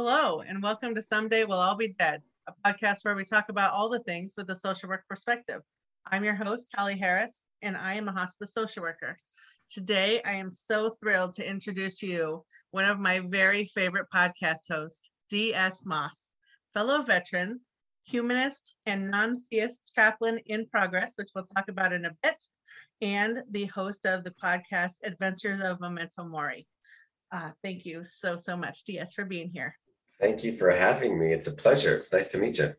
[0.00, 3.72] Hello, and welcome to Someday We'll All Be Dead, a podcast where we talk about
[3.72, 5.60] all the things with a social work perspective.
[6.06, 9.18] I'm your host, Hallie Harris, and I am a hospice social worker.
[9.72, 15.10] Today, I am so thrilled to introduce you one of my very favorite podcast hosts,
[15.30, 15.82] D.S.
[15.84, 16.16] Moss,
[16.74, 17.58] fellow veteran,
[18.04, 22.40] humanist, and non theist chaplain in progress, which we'll talk about in a bit,
[23.02, 26.68] and the host of the podcast Adventures of Memento Mori.
[27.32, 29.74] Uh, thank you so, so much, DS, for being here.
[30.20, 31.32] Thank you for having me.
[31.32, 31.94] It's a pleasure.
[31.94, 32.74] It's nice to meet you.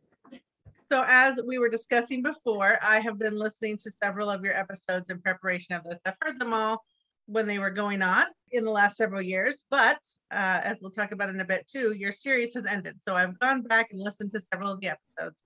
[0.92, 5.10] So, as we were discussing before, I have been listening to several of your episodes
[5.10, 6.00] in preparation of this.
[6.06, 6.84] I've heard them all
[7.28, 10.00] when they were going on in the last several years, but
[10.32, 12.98] uh, as we'll talk about in a bit too, your series has ended.
[13.02, 15.44] So, I've gone back and listened to several of the episodes.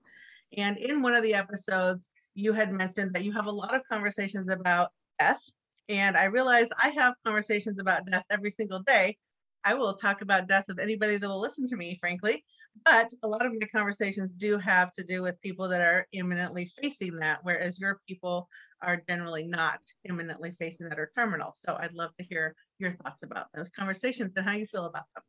[0.56, 3.82] And in one of the episodes, you had mentioned that you have a lot of
[3.84, 5.40] conversations about death
[5.88, 9.16] and I realize I have conversations about death every single day.
[9.64, 12.44] I will talk about death with anybody that will listen to me, frankly.
[12.84, 16.70] But a lot of my conversations do have to do with people that are imminently
[16.80, 18.48] facing that, whereas your people
[18.82, 21.54] are generally not imminently facing that or terminal.
[21.56, 25.04] So I'd love to hear your thoughts about those conversations and how you feel about
[25.14, 25.24] them.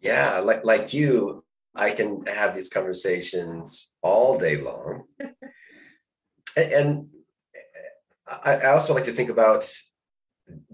[0.00, 1.44] Yeah, like like you,
[1.74, 5.04] I can have these conversations all day long.
[6.56, 7.08] and, and
[8.26, 9.68] I, I also like to think about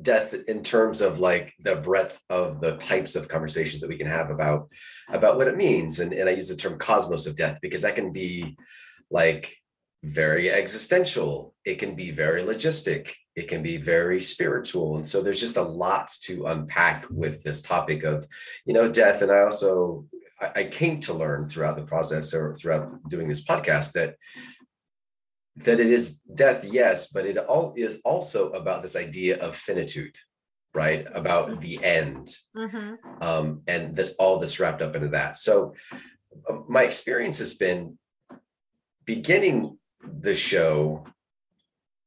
[0.03, 4.07] death in terms of like the breadth of the types of conversations that we can
[4.07, 4.69] have about
[5.11, 6.01] about what it means.
[6.01, 8.57] And, and i use the term cosmos of death because that can be
[9.11, 9.57] like
[10.05, 11.55] very existential.
[11.65, 13.13] It can be very logistic.
[13.35, 14.97] It can be very spiritual.
[14.97, 18.27] And so there's just a lot to unpack with this topic of
[18.65, 19.23] you know death.
[19.23, 20.07] And i also
[20.41, 24.17] i, came to learn throughout the process or throughout doing this podcast that
[25.57, 30.17] that it is death, yes, but it all is also about this idea of finitude,
[30.75, 31.07] right?
[31.15, 32.95] About the end, mm-hmm.
[33.23, 35.37] um, and that all this wrapped up into that.
[35.37, 35.75] So,
[36.49, 37.99] uh, my experience has been
[39.07, 39.79] beginning
[40.21, 41.07] the show.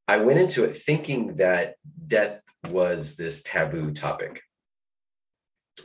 [0.08, 1.76] I went into it thinking that
[2.06, 4.42] death was this taboo topic.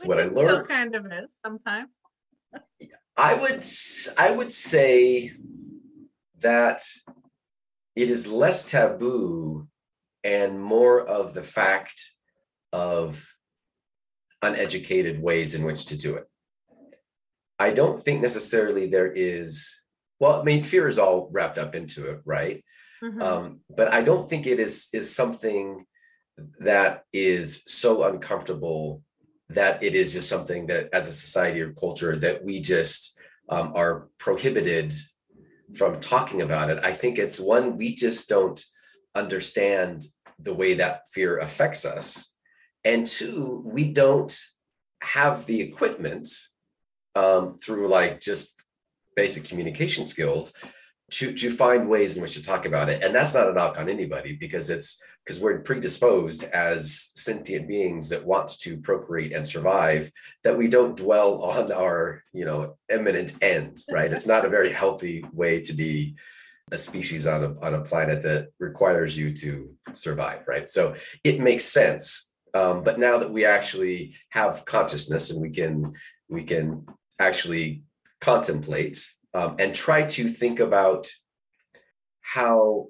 [0.03, 1.89] what I learned, kind of is sometimes.
[3.17, 3.65] I would,
[4.17, 5.31] I would say
[6.39, 6.81] that
[7.95, 9.67] it is less taboo
[10.23, 12.11] and more of the fact
[12.73, 13.25] of
[14.41, 16.27] uneducated ways in which to do it.
[17.57, 19.73] I don't think necessarily there is,
[20.19, 22.63] well, I mean, fear is all wrapped up into it, right?
[23.01, 23.21] Mm-hmm.
[23.21, 25.85] Um, but I don't think it is is something
[26.59, 29.01] that is so uncomfortable
[29.49, 33.17] that it is just something that as a society or culture that we just
[33.49, 34.93] um, are prohibited
[35.73, 36.83] from talking about it.
[36.83, 38.63] I think it's one, we just don't
[39.15, 40.05] understand
[40.39, 42.33] the way that fear affects us.
[42.83, 44.37] And two, we don't
[45.01, 46.27] have the equipment
[47.15, 48.61] um, through like just
[49.15, 50.53] basic communication skills
[51.11, 53.03] to to find ways in which to talk about it.
[53.03, 58.09] And that's not a knock on anybody because it's because we're predisposed as sentient beings
[58.09, 60.11] that want to procreate and survive
[60.43, 64.11] that we don't dwell on our you know imminent end right?
[64.11, 66.15] It's not a very healthy way to be
[66.71, 70.67] a species on a, on a planet that requires you to survive right?
[70.67, 72.31] So it makes sense.
[72.55, 75.93] Um, but now that we actually have consciousness and we can
[76.29, 76.87] we can
[77.19, 77.83] actually
[78.21, 81.11] contemplate um, and try to think about
[82.21, 82.87] how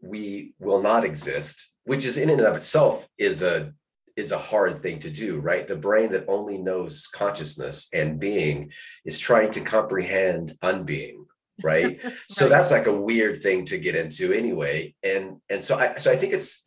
[0.00, 3.72] we will not exist which is in and of itself is a
[4.14, 5.66] is a hard thing to do right?
[5.66, 8.70] The brain that only knows consciousness and being
[9.04, 11.24] is trying to comprehend unbeing
[11.62, 14.94] right, so that's like a weird thing to get into anyway.
[15.02, 16.64] And and so i so i think it's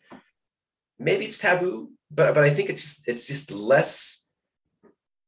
[0.97, 4.23] maybe it's taboo but but i think it's it's just less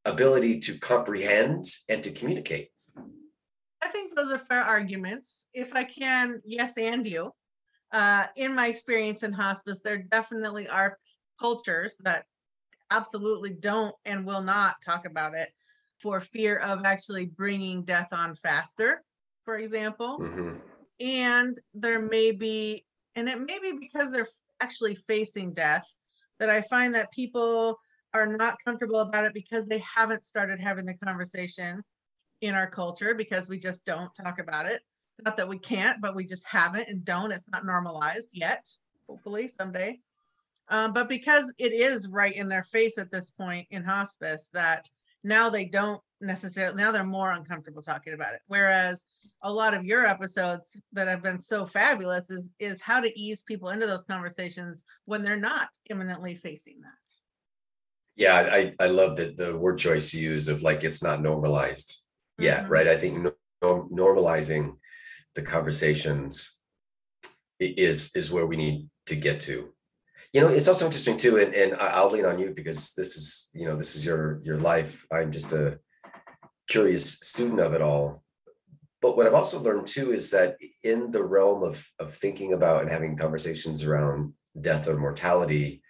[0.05, 2.69] ability to comprehend and to communicate
[4.17, 5.45] those are fair arguments.
[5.53, 7.31] If I can, yes, and you.
[7.93, 10.97] Uh, in my experience in hospice, there definitely are
[11.39, 12.25] cultures that
[12.91, 15.49] absolutely don't and will not talk about it
[16.01, 19.03] for fear of actually bringing death on faster,
[19.45, 20.19] for example.
[20.19, 20.55] Mm-hmm.
[20.99, 22.85] And there may be,
[23.15, 24.27] and it may be because they're
[24.59, 25.85] actually facing death,
[26.39, 27.79] that I find that people
[28.13, 31.83] are not comfortable about it because they haven't started having the conversation
[32.41, 34.81] in our culture because we just don't talk about it.
[35.25, 37.31] Not that we can't, but we just haven't and don't.
[37.31, 38.69] It's not normalized yet.
[39.07, 39.99] Hopefully someday.
[40.69, 44.87] Um, but because it is right in their face at this point in hospice, that
[45.23, 48.41] now they don't necessarily now they're more uncomfortable talking about it.
[48.47, 49.05] Whereas
[49.43, 53.43] a lot of your episodes that have been so fabulous is is how to ease
[53.43, 56.91] people into those conversations when they're not imminently facing that.
[58.15, 62.03] Yeah, I I love that the word choice you use of like it's not normalized.
[62.37, 62.69] Yeah, Mhm.
[62.69, 62.87] right.
[62.87, 63.17] I think
[63.61, 64.77] no- normalizing
[65.35, 66.57] the conversations
[67.59, 69.73] is is where we need to get to.
[70.33, 73.49] You know, it's also interesting too, and, and I'll lean on you because this is,
[73.53, 75.05] you know, this is your your life.
[75.11, 75.79] I'm just a
[76.69, 78.23] curious student of it all.
[79.01, 82.81] But what I've also learned too is that in the realm of of thinking about
[82.81, 85.81] and having conversations around death or mortality,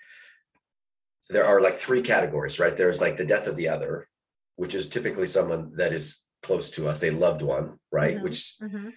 [1.29, 2.77] there are like three categories, right?
[2.77, 4.07] There's like the death of the other,
[4.55, 8.17] which is typically someone that is close to us, a loved one, right?
[8.17, 8.23] Mhm.
[8.23, 8.93] Which Mhm.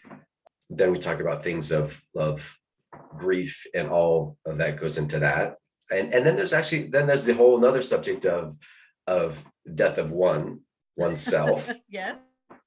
[0.79, 2.57] then we talk about things of of
[3.25, 5.57] grief and all of that goes into that.
[5.91, 8.57] And and then there's actually then there's the whole another subject of
[9.09, 9.45] of
[9.81, 10.61] death of one,
[10.97, 11.63] oneself.
[11.89, 12.19] yes.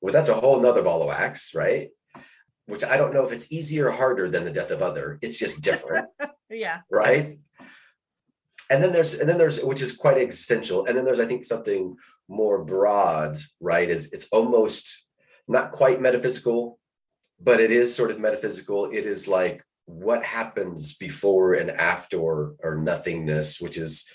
[0.01, 1.89] well, that's a whole nother ball of wax, right?
[2.65, 5.17] Which I don't know if it's easier or harder than the death of other.
[5.21, 6.07] It's just different
[6.49, 6.81] Yeah.
[6.91, 7.39] right
[8.73, 11.45] and then there's and then there's which is quite existential and then there's i think
[11.45, 11.95] something
[12.27, 15.05] more broad right is it's almost
[15.47, 16.79] not quite metaphysical
[17.43, 18.85] but it is sort of metaphysical.
[18.85, 24.09] It is like what happens before and after or, or nothingness which is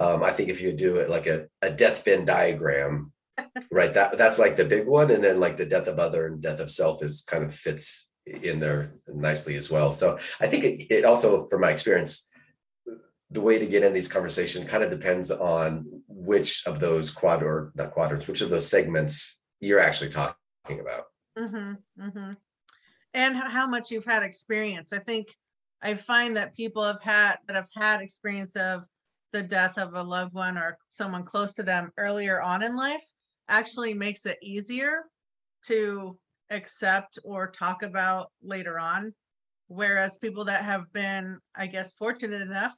[0.00, 3.12] um, i think if you do it like a, a death venn diagram
[3.70, 6.42] right that that's like the big one and then like the death of other and
[6.42, 9.92] death of self is kind of fits in there nicely as well.
[9.92, 12.28] So i think it, it also from my experience
[13.30, 17.42] the way to get in these conversations kind of depends on which of those quad
[17.42, 20.34] or not quadrants which of those segments you're actually talking
[20.80, 21.04] about
[21.36, 22.32] hmm hmm
[23.14, 24.92] And how much you've had experience.
[24.92, 25.28] I think
[25.82, 28.84] I find that people have had that have had experience of
[29.32, 33.04] the death of a loved one or someone close to them earlier on in life
[33.48, 35.04] actually makes it easier
[35.66, 36.18] to
[36.50, 39.14] accept or talk about later on.
[39.68, 42.74] Whereas people that have been, I guess, fortunate enough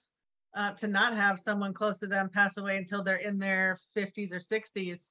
[0.55, 4.33] uh, to not have someone close to them pass away until they're in their 50s
[4.33, 5.11] or 60s,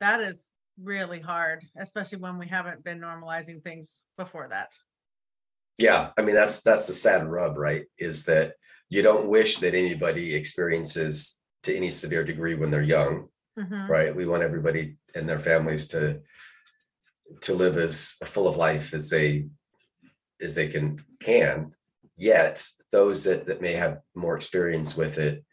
[0.00, 0.46] that is
[0.82, 4.70] really hard, especially when we haven't been normalizing things before that.
[5.78, 8.54] yeah i mean that's that's the sad rub right is that
[8.90, 13.88] you don't wish that anybody experiences to any severe degree when they're young Mhm.
[13.88, 16.20] right we want everybody and their families to
[17.42, 19.46] to live as full of life as they
[20.40, 21.70] as they can can
[22.16, 25.44] yet those that, that may have more experience with it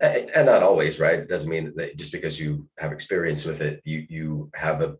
[0.00, 1.18] and, and not always right?
[1.18, 4.96] It doesn't mean that just because you have experience with it you you have a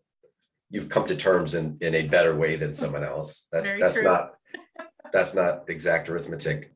[0.69, 3.47] you've come to terms in in a better way than someone else.
[3.51, 4.05] That's Very that's true.
[4.05, 4.33] not
[5.11, 6.73] that's not exact arithmetic.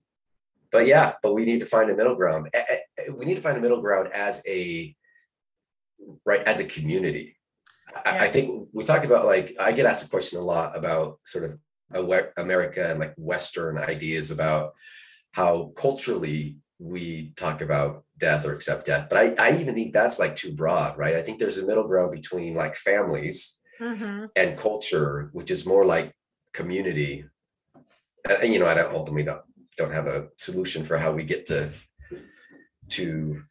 [0.72, 2.50] But yeah but we need to find a middle ground.
[3.14, 4.96] We need to find a middle ground as a
[6.26, 7.36] right as a community.
[8.06, 11.20] I, I think we talk about like i get asked a question a lot about
[11.26, 11.60] sort of
[12.38, 14.74] america and like western ideas about
[15.32, 20.20] how culturally we talk about death or accept death but i i even think that's
[20.20, 24.30] like too broad right i think there's a middle ground between like families Mhm.
[24.36, 26.14] and culture, which is more like
[26.54, 27.26] community.
[28.30, 29.42] And, and, you know, I don't ultimately don't,
[29.76, 31.72] don't have a solution for how we get to
[32.90, 33.42] to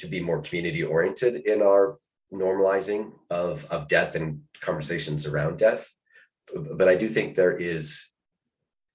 [0.00, 1.98] to be more community oriented in our
[2.32, 5.88] normalizing of of death and conversations around death.
[6.52, 8.04] But I do think there is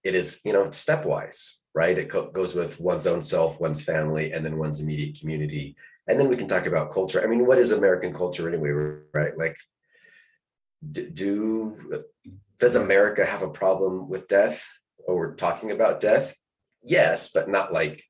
[0.03, 1.97] it is, you know, stepwise, right?
[1.97, 5.75] It co- goes with one's own self, one's family, and then one's immediate community.
[6.07, 7.23] And then we can talk about culture.
[7.23, 8.71] I mean, what is American culture anyway,
[9.13, 9.37] right?
[9.37, 9.57] Like
[10.91, 12.01] d- do
[12.59, 14.65] does America have a problem with death
[15.05, 16.33] or we're talking about death?
[16.81, 18.03] Yes, but not like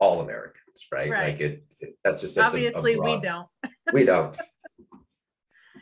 [0.00, 1.10] all Americans, right?
[1.10, 1.32] Right.
[1.32, 3.48] Like it, it- that's just that's a- a Obviously, we don't.
[3.92, 4.36] We don't.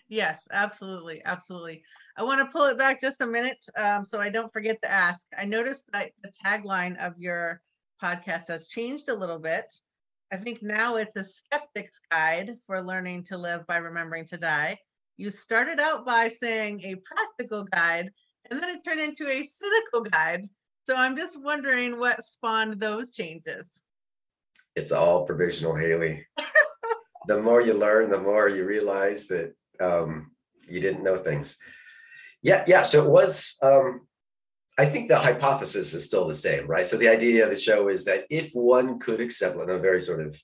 [0.09, 1.83] Yes, absolutely, absolutely.
[2.19, 4.91] I want to pull it back just a minute um, so I don't forget to
[4.91, 5.27] ask.
[5.37, 7.61] I noticed that the tagline of your
[8.03, 9.71] podcast has changed a little bit.
[10.33, 14.79] I think now it's a skeptic's guide for learning to live by remembering to die.
[15.19, 18.11] You started out by saying a practical guide,
[18.51, 20.49] and then it turned into a cynical guide.
[20.87, 23.81] So I'm just wondering what spawned those changes.
[24.75, 26.27] It's all provisional, Hallie.
[27.27, 30.31] the more you learn, the more you realize that um,
[30.67, 31.59] you didn't know things.
[32.43, 32.83] Yeah, yeah.
[32.83, 33.57] So it was.
[33.62, 34.02] Um,
[34.78, 36.87] I think the hypothesis is still the same, right?
[36.87, 40.02] So the idea of the show is that if one could accept, in a very
[40.02, 40.38] sort of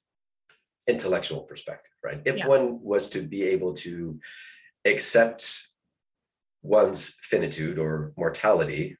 [0.88, 2.22] intellectual perspective, right?
[2.25, 2.46] If Yeah.
[2.46, 4.18] one was to be able to
[4.87, 5.68] accept
[6.62, 8.96] one's finitude or mortality,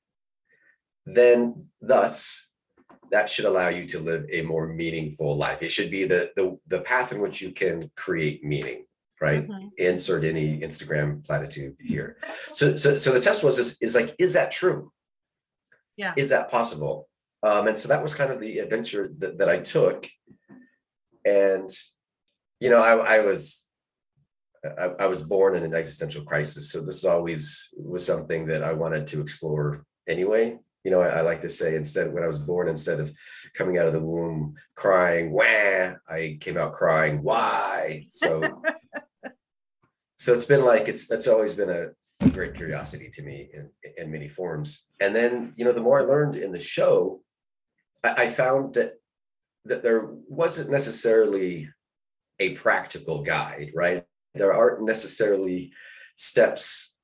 [1.07, 2.49] then thus
[3.11, 5.63] that should allow you to live a more meaningful life.
[5.63, 8.87] It should be the the, the path in which you can create meaning,
[9.23, 9.47] right?
[9.49, 9.71] Mhm.
[9.79, 12.17] Insert any Instagram platitude here.
[12.53, 14.93] So so so the test was is, is like, is that true?
[15.97, 16.13] Yeah.
[16.17, 17.09] Is that possible?
[17.45, 20.07] Um, and so that was kind of the adventure that, that I took.
[21.25, 21.69] and
[22.61, 23.67] you know, I, I was
[24.79, 28.73] I, I was born in an existential crisis, so this always was something that I
[28.73, 30.59] wanted to explore anyway.
[30.85, 33.13] You know, I, I like to say instead when I was born, instead of
[33.55, 38.05] coming out of the womb crying, wah, I came out crying, why?
[38.09, 38.63] So
[40.23, 44.09] so it's been like it's it's always been a great curiosity to me in, in
[44.09, 44.89] many forms.
[45.01, 47.23] And then, you know, the more I learned in the show,
[48.05, 48.93] I, I found that
[49.65, 51.69] that there wasn't necessarily
[52.39, 54.05] a practical guide, right?
[54.35, 55.73] There aren't necessarily
[56.15, 56.95] steps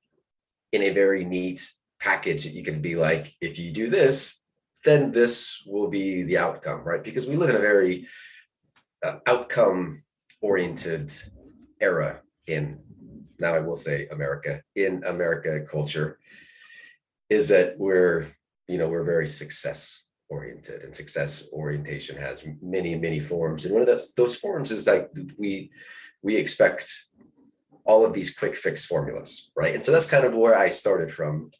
[0.73, 4.43] in a very neat package that you can be like, if you do this,
[4.85, 7.03] then this will be the outcome, right?
[7.03, 8.07] Because we live in a very
[9.05, 10.05] uh, outcome
[10.41, 11.13] oriented
[11.81, 12.79] era in
[13.41, 16.19] now I will say America in America culture
[17.31, 18.27] is that we're
[18.67, 23.65] you know we're very success oriented and success orientation has many many forms.
[23.65, 25.71] And one of those those forms is like we
[26.23, 26.93] we expect
[27.85, 29.75] all of these quick fix formulas right?
[29.75, 31.51] And so that's kind of where i started from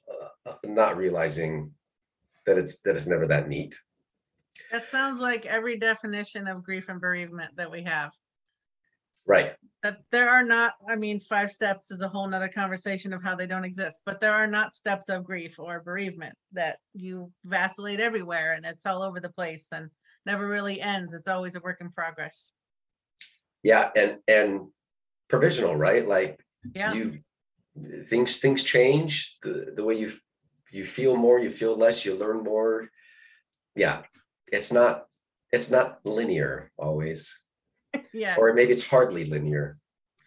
[0.47, 1.73] uh, not realizing
[2.47, 3.75] that it's that it's never that neat.
[4.73, 8.11] That sounds like every definition of grief and bereavement that we have.
[9.27, 13.23] Right that there are not i mean five steps is a whole nother conversation of
[13.23, 17.31] how they don't exist but there are not steps of grief or bereavement that you
[17.45, 19.89] vacillate everywhere and it's all over the place and
[20.29, 21.15] never really ends.
[21.15, 22.53] It's always a work in progress.
[23.63, 24.69] Yeah and and
[25.29, 26.07] provisional right?
[26.07, 26.39] Like
[26.75, 26.93] yeah.
[26.93, 27.21] you
[28.07, 30.13] things things change the, the way you
[30.71, 32.89] you feel more you feel less you learn more.
[33.75, 34.03] Yeah
[34.47, 35.07] it's not
[35.51, 37.45] it's not linear always
[38.13, 38.37] yeah.
[38.39, 39.79] Or maybe it's hardly linear.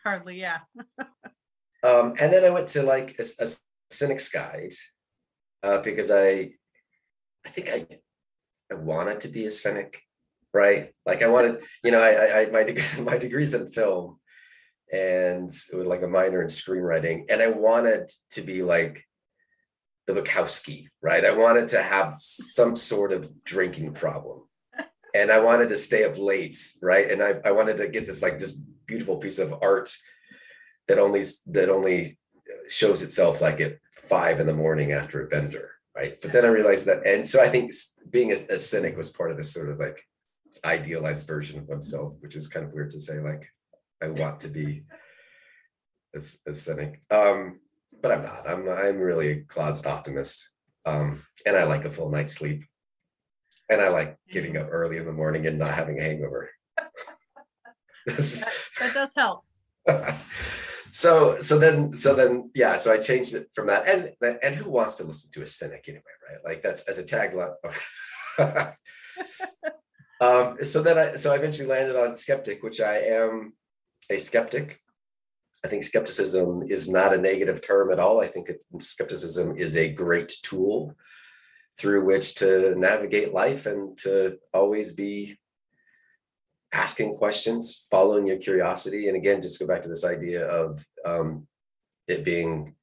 [0.04, 0.60] Hardly yeah.
[1.84, 3.48] Um and then i went to like a, a
[3.90, 4.72] cynic's guide
[5.64, 6.52] uh because i
[7.44, 7.88] i think i
[8.72, 10.00] i wanted to be a cynic
[10.54, 10.94] right?
[11.08, 14.20] Like i wanted you know i i my degree my degree's in film
[14.94, 19.04] and it was like a minor in screenwriting and i wanted to be like
[20.08, 21.24] the Bukowski, right?
[21.24, 24.42] I wanted to have some sort of drinking problem
[25.14, 27.10] and I wanted to stay up late, right?
[27.12, 29.96] And I, I wanted to get this like this beautiful piece of art
[30.88, 32.18] that only that only
[32.68, 36.20] shows itself like at five in the morning after a bender, right?
[36.22, 37.72] But then I realized that, and so I think
[38.10, 40.02] being a, a cynic was part of this sort of like
[40.64, 43.20] idealized version of oneself, which is kind of weird to say.
[43.20, 43.48] Like
[44.02, 44.84] I want to be
[46.16, 47.60] a, a cynic, um,
[48.02, 48.50] but I'm not.
[48.50, 50.52] I'm I'm really a closet optimist,
[50.86, 52.64] um, and I like a full night's sleep.
[53.72, 56.52] And I like getting up early in the morning and not having a hangover.
[58.06, 59.46] that, that does help.
[60.92, 63.88] so so then so then yeah so i changed it from that.
[63.88, 64.12] And
[64.44, 66.44] and who wants to listen to a cynic anyway right?
[66.44, 67.56] Like that's as a tagline.
[70.22, 73.54] Um so then i so i eventually landed on skeptic which i am
[74.12, 74.80] a skeptic.
[75.64, 78.20] I think skepticism is not a negative term at all.
[78.20, 80.96] I think it, skepticism is a great tool
[81.78, 85.38] through which to navigate life and to always be
[86.74, 89.08] asking questions, following your curiosity.
[89.08, 91.48] And again, just go back to this idea of um,
[92.08, 92.76] it being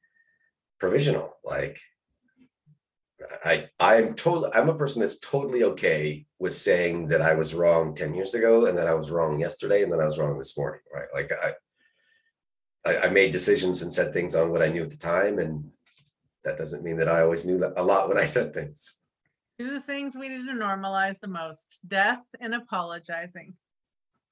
[0.78, 1.36] provisional.
[1.44, 1.78] Like
[3.44, 7.94] I, I'm totally, I'm a person that's totally okay with saying that I was wrong
[7.94, 10.56] 10 years ago and that I was wrong yesterday and then I was wrong this
[10.56, 11.08] morning, right?
[11.14, 11.52] Like I,
[12.84, 15.38] I, I made decisions and said things on what I knew at the time.
[15.38, 15.70] And
[16.44, 18.94] that doesn't mean that I always knew a lot when I said things.
[19.58, 23.54] Two things we need to normalize the most death and apologizing.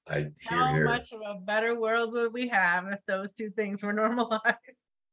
[0.07, 0.85] I hear How here.
[0.85, 4.41] much of a better world would we have if those two things were normalized?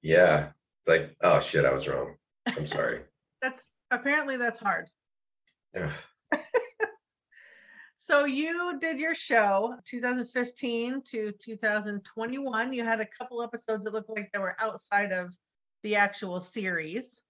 [0.03, 0.51] Yeah.
[0.83, 2.15] It's like, oh shit, I was wrong.
[2.47, 3.01] I'm sorry.
[3.43, 4.89] That's apparently that's hard.
[7.99, 12.73] So you did your show 2015 to 2021.
[12.73, 15.35] You had a couple episodes that looked like they were outside of
[15.85, 17.23] the actual series.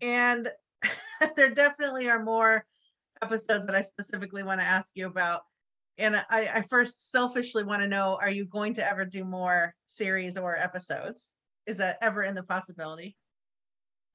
[0.00, 0.48] And
[1.36, 2.64] there definitely are more
[3.20, 5.40] episodes that I specifically want to ask you about.
[5.98, 9.74] And I, I first selfishly want to know are you going to ever do more
[9.86, 11.24] series or episodes?
[11.66, 13.16] Is that ever in the possibility?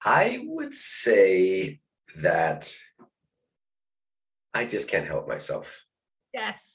[0.06, 1.80] I would say
[2.18, 2.72] that
[4.54, 5.84] I just can't help myself.
[6.34, 6.74] Yes.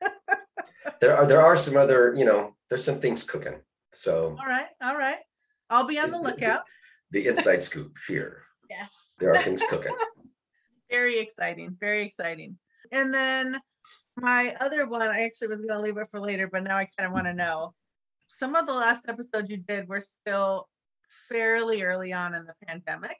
[1.00, 3.60] There are there are some other, you know, there's some things cooking.
[3.94, 4.66] So All right.
[4.82, 5.18] All right.
[5.70, 6.62] I'll be on the lookout.
[7.10, 8.42] the inside scoop here.
[8.68, 8.92] Yes.
[9.18, 9.94] There are things cooking.
[10.90, 12.58] very exciting very exciting
[12.90, 13.60] and then
[14.16, 16.88] my other one i actually was going to leave it for later but now i
[16.98, 17.72] kind of want to know
[18.26, 20.68] some of the last episodes you did were still
[21.28, 23.16] fairly early on in the pandemic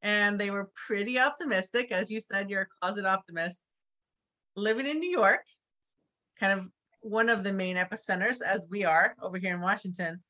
[0.00, 3.60] and they were pretty optimistic as you said you're a closet optimist
[4.56, 5.42] living in new york
[6.40, 6.66] kind of
[7.00, 10.20] one of the main epicenters as we are over here in Washington.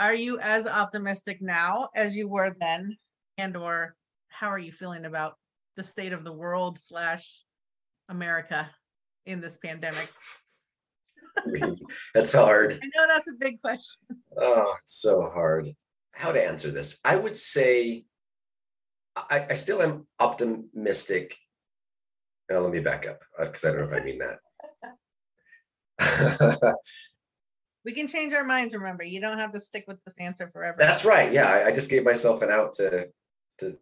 [0.00, 2.96] Are you as optimistic now as you were then?
[3.36, 3.94] And or
[4.30, 5.34] how are you feeling about
[5.76, 7.42] the state of the world slash
[8.08, 8.70] America
[9.26, 10.08] in this pandemic?
[12.14, 12.80] that's hard.
[12.82, 14.22] I know that's a big question.
[14.38, 15.68] Oh, it's so hard.
[16.14, 16.98] How to answer this?
[17.04, 18.06] I would say
[19.14, 21.36] I, I still am optimistic.
[22.48, 24.20] Now, let me back up uh, because I don't know if I mean
[26.00, 26.74] that.
[27.84, 28.74] we can change our minds.
[28.74, 30.76] Remember, you don't have to stick with this answer forever.
[30.78, 31.32] That's right.
[31.32, 33.08] Yeah, I, I just gave myself an out to
[33.58, 33.76] to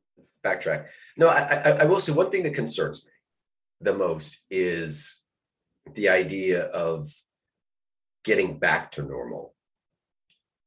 [0.44, 0.86] backtrack.
[1.16, 3.12] No, I, I, I will say one thing that concerns me
[3.80, 5.22] the most is
[5.94, 7.08] the idea of
[8.24, 9.54] getting back to normal.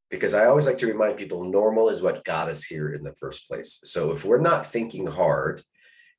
[0.09, 3.13] Because I always like to remind people normal is what got us here in the
[3.15, 3.79] first place.
[3.83, 5.61] So if we're not thinking hard,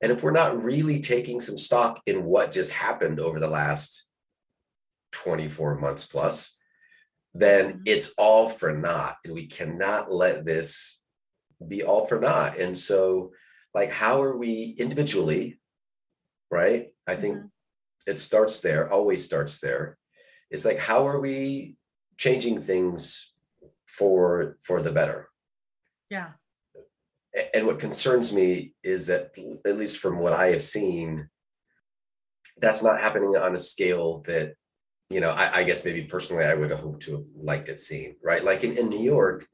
[0.01, 4.09] and if we're not really taking some stock in what just happened over the last
[5.13, 6.57] 24 months plus,
[7.33, 7.81] then mm-hmm.
[7.85, 9.17] it's all for naught.
[9.25, 11.01] And we cannot let this
[11.67, 12.59] be all for naught.
[12.59, 13.31] And so,
[13.73, 15.59] like, how are we individually,
[16.51, 16.89] right?
[17.07, 18.11] I think mm-hmm.
[18.11, 19.97] it starts there, always starts there.
[20.51, 21.77] It's like, how are we
[22.17, 23.31] changing things
[23.87, 25.29] for for the better?
[26.09, 26.31] Yeah.
[27.55, 29.35] And what concerns me is that,
[29.65, 31.29] at least from what I have seen,
[32.57, 34.53] that's not happening on a scale that
[35.09, 37.77] you know, I, I, guess maybe personally I would have hoped to have liked it
[37.77, 38.43] seen, right?
[38.43, 39.45] Like in, in New York,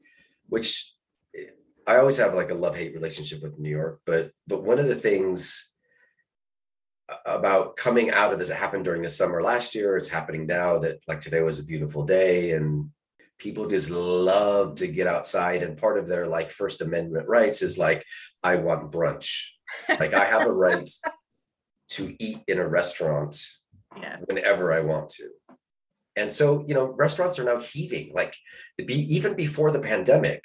[0.48, 0.92] which
[1.36, 1.50] eh,
[1.86, 4.94] I always have like a love-hate relationship with New York, but but one of the
[4.94, 5.70] things
[7.26, 10.78] about coming out of this, it happened during the summer last year, it's happening now
[10.78, 12.90] that like today was a beautiful day and
[13.38, 15.62] people just love to get outside.
[15.62, 18.04] And part of their like First Amendment rights is like,
[18.42, 19.48] I want brunch.
[19.88, 20.88] Like I have a right
[21.90, 23.42] to eat in a restaurant
[24.00, 24.18] yes.
[24.26, 25.28] whenever I want to.
[26.16, 28.12] And so, you know, restaurants are now heaving.
[28.14, 28.36] Like,
[28.76, 30.44] be, even before the pandemic,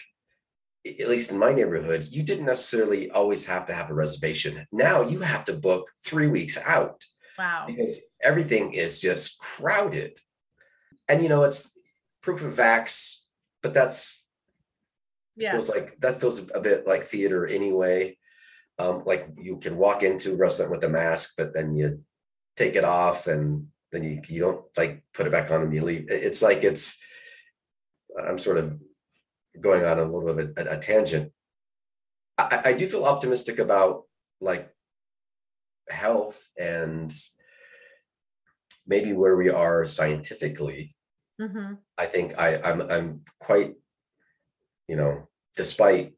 [0.85, 4.67] at least in my neighborhood, you didn't necessarily always have to have a reservation.
[4.71, 7.03] Now you have to book three weeks out.
[7.37, 7.65] Wow.
[7.67, 10.19] Because everything is just crowded.
[11.07, 11.71] And, you know, it's
[12.21, 13.17] proof of vax,
[13.61, 14.25] but that's,
[15.35, 15.51] yeah.
[15.51, 18.17] feels like that feels a bit like theater anyway.
[18.77, 22.03] Um, like you can walk into a restaurant with a mask, but then you
[22.55, 25.81] take it off and then you, you don't like put it back on and you
[25.81, 26.07] leave.
[26.09, 26.99] It's like it's
[28.21, 28.77] I'm sort of
[29.59, 31.31] going on a little bit of a, a tangent.
[32.37, 34.03] I, I do feel optimistic about
[34.41, 34.69] like
[35.89, 37.13] health and
[38.85, 40.95] maybe where we are scientifically.
[41.41, 41.75] Mm-hmm.
[41.97, 43.75] I think I, I'm I'm quite,
[44.87, 46.13] you know, despite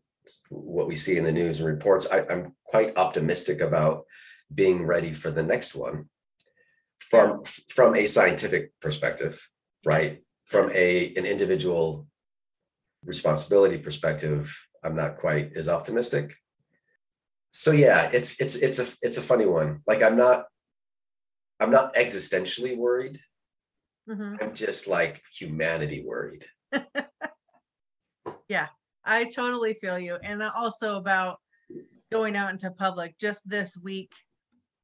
[0.50, 4.06] what we see in the news and reports, I, I'm quite optimistic about
[4.54, 6.10] being ready for the next one
[7.10, 9.42] from from a scientific perspective
[9.88, 10.22] right?
[10.46, 12.08] From a an individual
[13.06, 16.36] responsibility perspective i'm not quite as optimistic.
[17.52, 19.82] So yeah it's it's it's a it's a funny one.
[19.88, 20.46] Like i'm not
[21.60, 23.20] i'm not existentially worried.
[24.10, 24.36] Mm-hmm.
[24.42, 26.46] i'm just like humanity worried.
[28.50, 28.68] Yeah
[29.04, 30.16] i totally feel you.
[30.24, 31.40] And also about
[32.12, 34.12] going out into public just this week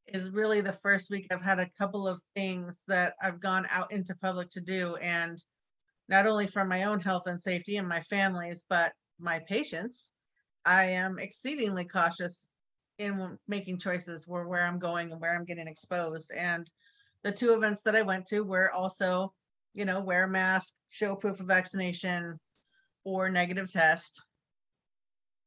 [0.07, 3.91] is really the first week I've had a couple of things that I've gone out
[3.91, 4.95] into public to do.
[4.97, 5.41] And
[6.09, 10.11] not only for my own health and safety and my family's, but my patients,
[10.65, 12.49] I am exceedingly cautious
[12.99, 16.31] in making choices where where I'm going and where I'm getting exposed.
[16.31, 16.69] And
[17.23, 19.33] the two events that I went to were also,
[19.73, 22.39] you know, wear a mask, show proof of vaccination,
[23.03, 24.21] or negative test.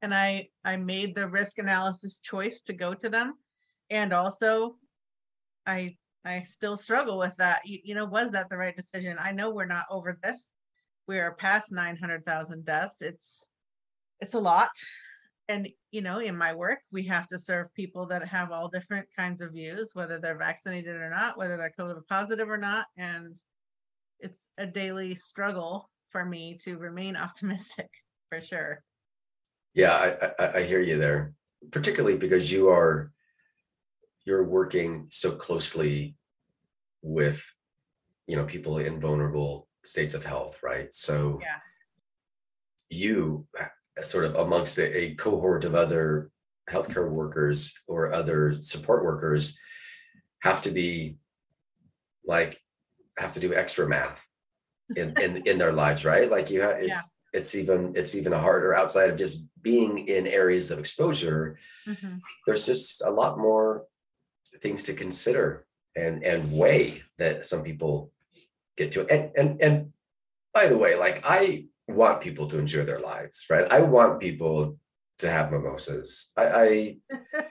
[0.02, 3.34] And I I made the risk analysis choice to go to them
[3.90, 4.76] and also
[5.66, 5.94] i
[6.26, 7.60] i still struggle with that.
[7.64, 9.16] You, you know was that the right decision?
[9.18, 10.52] I know we're not over this.
[11.06, 13.00] We are past 900000 deaths.
[13.00, 13.44] It's
[14.20, 14.70] it's a lot.
[15.48, 19.06] And you know in my work we have to serve people that have all different
[19.16, 22.86] kinds of views whether they're vaccinated or not whether they're covid positive or not.
[22.96, 23.36] And
[24.18, 27.90] it's a daily struggle for me to remain optimistic
[28.28, 28.82] for sure.
[29.74, 31.34] Yeah I, I, I hear you there
[31.70, 33.12] particularly because you are
[34.26, 36.16] you're working so closely
[37.00, 37.42] with
[38.26, 41.58] you know people in vulnerable states of health right so yeah.
[42.90, 46.30] you uh, sort of amongst a, a cohort of other
[46.68, 49.56] healthcare workers or other support workers
[50.42, 51.16] have to be
[52.26, 52.60] like
[53.18, 54.26] have to do extra math
[54.96, 57.38] in in, in their lives right like you have it's yeah.
[57.38, 62.16] it's even it's even harder outside of just being in areas of exposure mm-hmm.
[62.46, 63.84] there's just a lot more
[64.60, 65.66] things to consider
[65.96, 68.12] and and weigh that some people
[68.76, 69.06] get to.
[69.08, 69.92] And and and
[70.52, 73.70] by the way, like I want people to enjoy their lives, right?
[73.70, 74.78] I want people
[75.18, 76.32] to have mimosas.
[76.36, 77.44] I, I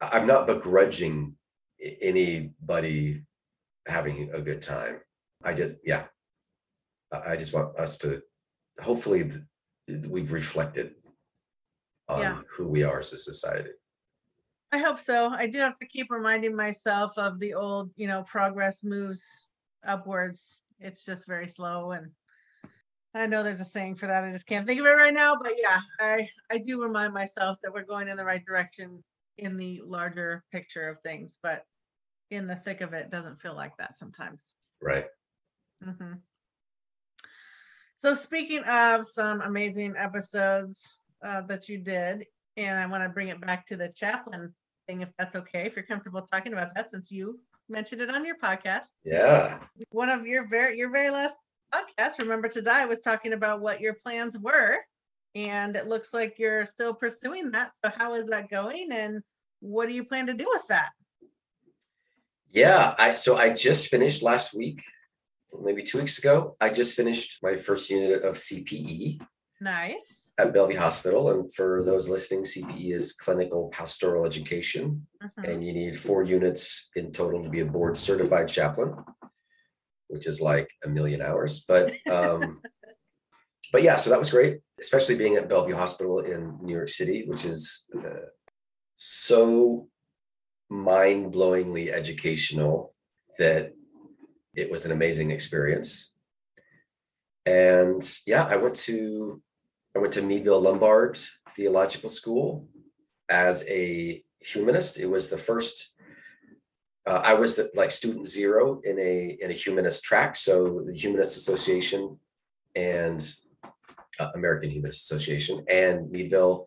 [0.00, 1.36] I'm not begrudging
[1.80, 3.22] anybody
[3.86, 5.00] having a good time.
[5.42, 6.04] I just yeah.
[7.12, 8.22] I just want us to
[8.80, 9.30] hopefully
[10.08, 10.94] we've reflected
[12.08, 12.38] on yeah.
[12.50, 13.70] who we are as a society.
[14.74, 15.28] I hope so.
[15.28, 19.22] I do have to keep reminding myself of the old, you know, progress moves
[19.86, 20.58] upwards.
[20.80, 22.10] It's just very slow and
[23.14, 24.24] I know there's a saying for that.
[24.24, 27.58] I just can't think of it right now, but yeah, I I do remind myself
[27.62, 29.04] that we're going in the right direction
[29.38, 31.64] in the larger picture of things, but
[32.32, 34.42] in the thick of it doesn't feel like that sometimes.
[34.82, 35.06] Right.
[35.86, 36.14] Mm-hmm.
[38.02, 42.24] So speaking of some amazing episodes uh, that you did,
[42.56, 44.52] and I want to bring it back to the chaplain
[44.88, 48.36] if that's okay, if you're comfortable talking about that, since you mentioned it on your
[48.36, 48.88] podcast.
[49.04, 49.58] Yeah.
[49.90, 51.38] One of your very your very last
[51.72, 54.78] podcast, Remember to Die, was talking about what your plans were.
[55.34, 57.72] And it looks like you're still pursuing that.
[57.84, 58.92] So how is that going?
[58.92, 59.22] And
[59.60, 60.90] what do you plan to do with that?
[62.50, 64.82] Yeah, I so I just finished last week,
[65.60, 66.56] maybe two weeks ago.
[66.60, 69.20] I just finished my first unit of CPE.
[69.60, 71.30] Nice at Bellevue Hospital.
[71.30, 75.06] And for those listening, CPE is clinical pastoral education.
[75.22, 75.44] Mm-hmm.
[75.44, 78.94] And you need four units in total to be a board certified chaplain,
[80.08, 81.64] which is like a million hours.
[81.66, 82.60] But um,
[83.72, 87.24] but yeah, so that was great, especially being at Bellevue Hospital in New York City,
[87.26, 88.26] which is uh,
[88.96, 89.88] so
[90.70, 92.94] mind-blowingly educational
[93.38, 93.72] that
[94.54, 96.12] it was an amazing experience.
[97.46, 99.42] And yeah, I went to
[99.96, 101.18] I went to Meadville Lombard
[101.50, 102.66] Theological School
[103.28, 104.98] as a humanist.
[104.98, 105.94] It was the first.
[107.06, 110.36] Uh, I was the, like student zero in a in a humanist track.
[110.36, 112.18] So the Humanist Association
[112.74, 113.20] and
[114.18, 116.66] uh, American Humanist Association and Meadville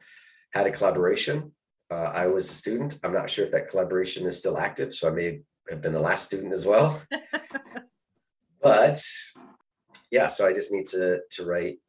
[0.53, 1.51] had a collaboration.
[1.89, 2.99] Uh, I was a student.
[3.03, 5.99] I'm not sure if that collaboration is still active, so I may have been the
[5.99, 7.01] last student as well.
[8.61, 9.03] but
[10.11, 11.79] yeah, so I just need to to write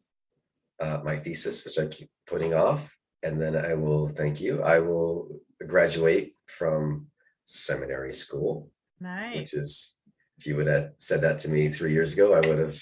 [0.81, 4.63] uh, my thesis, which I keep putting off, and then I will thank you.
[4.63, 7.09] I will graduate from
[7.45, 9.37] seminary school, nice.
[9.37, 9.97] which is
[10.39, 12.81] if you would have said that to me three years ago, I would have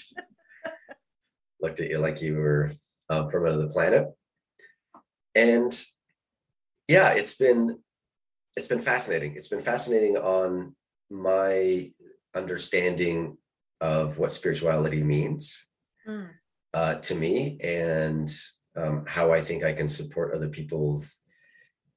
[1.61, 2.71] looked at you like you were
[3.09, 4.07] um, from another planet.
[5.33, 5.73] And
[6.87, 7.79] yeah, it's been
[8.55, 9.35] it's been fascinating.
[9.35, 10.75] It's been fascinating on
[11.09, 11.91] my
[12.35, 13.37] understanding
[13.81, 15.63] of what spirituality means.
[16.07, 16.29] Mm
[16.73, 18.29] uh, to me and
[18.75, 21.19] um, how I think I can support other people's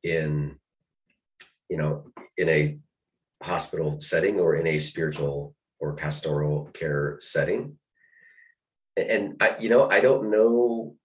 [0.02, 0.56] in,
[1.68, 2.04] you know,
[2.36, 2.74] in a
[3.42, 7.76] hospital setting or in a spiritual or pastoral care setting.
[8.96, 10.96] And I, you know, I don't know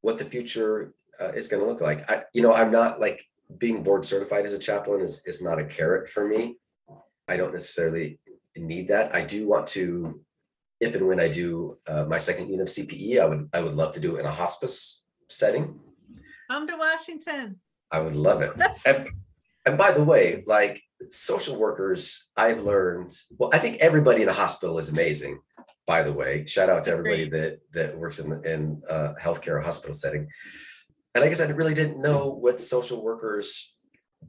[0.00, 2.08] what the future uh, is going to look like.
[2.10, 3.24] I, you know, I'm not like
[3.58, 6.56] being board certified as a chaplain is is not a carrot for me.
[7.28, 8.18] I don't necessarily
[8.56, 9.14] need that.
[9.14, 10.20] I do want to
[10.80, 13.74] if and when I do uh, my second unit of CPE, I would I would
[13.74, 15.78] love to do it in a hospice setting.
[16.50, 17.60] Come to Washington.
[17.92, 18.52] I would love it.
[18.86, 19.08] and,
[19.66, 23.12] and by the way, like social workers, I've learned.
[23.38, 25.40] Well, I think everybody in a hospital is amazing.
[25.86, 29.60] By the way, shout out to everybody that that works in in uh, healthcare or
[29.60, 30.28] hospital setting.
[31.14, 33.74] And I guess I really didn't know what social workers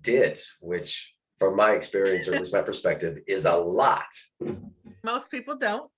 [0.01, 4.07] did, which, from my experience or at least my perspective, is a lot.
[5.03, 5.89] Most people don't.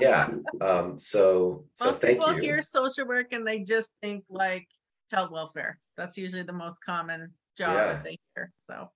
[0.00, 0.28] yeah.
[0.60, 2.42] Um, so so most thank people you.
[2.42, 4.66] hear social work and they just think like
[5.10, 5.78] child welfare.
[5.96, 7.84] That's usually the most common job yeah.
[7.92, 8.50] that they hear.
[8.66, 8.90] So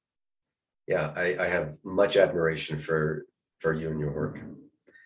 [0.87, 3.27] yeah, I, I have much admiration for
[3.59, 4.39] for you and your work.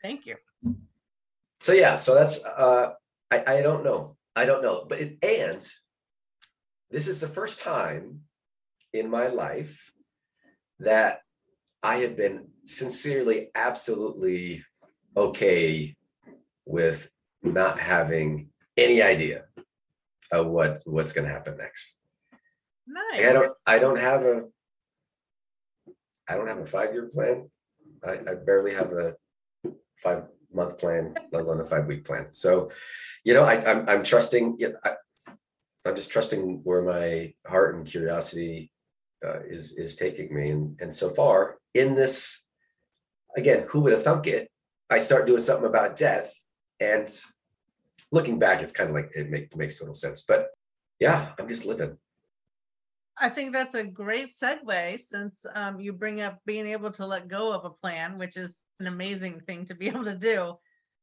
[0.03, 0.37] Thank you.
[1.61, 2.93] So yeah, so that's uh
[3.31, 4.17] I, I don't know.
[4.37, 4.87] I don't know.
[4.89, 5.67] But it and
[6.91, 8.21] this is the first time
[8.93, 9.93] in my life
[10.81, 11.21] that
[11.83, 14.65] I have been sincerely, absolutely
[15.17, 15.97] okay
[16.67, 17.09] with
[17.43, 19.45] not having any idea
[20.31, 21.99] of what what's going to happen next.
[22.87, 23.29] Nice.
[23.29, 23.57] I don't.
[23.67, 24.45] I don't have a.
[26.29, 27.51] I don't have a five year plan.
[28.05, 29.15] I, I barely have a
[29.97, 32.29] five month plan, let alone a five week plan.
[32.33, 32.71] So,
[33.25, 34.57] you know, I, I'm I'm trusting.
[34.59, 34.93] You know, I,
[35.87, 38.71] I'm just trusting where my heart and curiosity
[39.25, 42.45] uh, is is taking me, and and so far in this,
[43.37, 44.51] again, who would have thunk it?
[44.89, 46.33] I start doing something about death.
[46.81, 47.09] And
[48.11, 50.23] looking back, it's kind of like it make, makes total sense.
[50.23, 50.49] But
[50.99, 51.97] yeah, I'm just living.
[53.17, 57.29] I think that's a great segue since um, you bring up being able to let
[57.29, 60.55] go of a plan, which is an amazing thing to be able to do.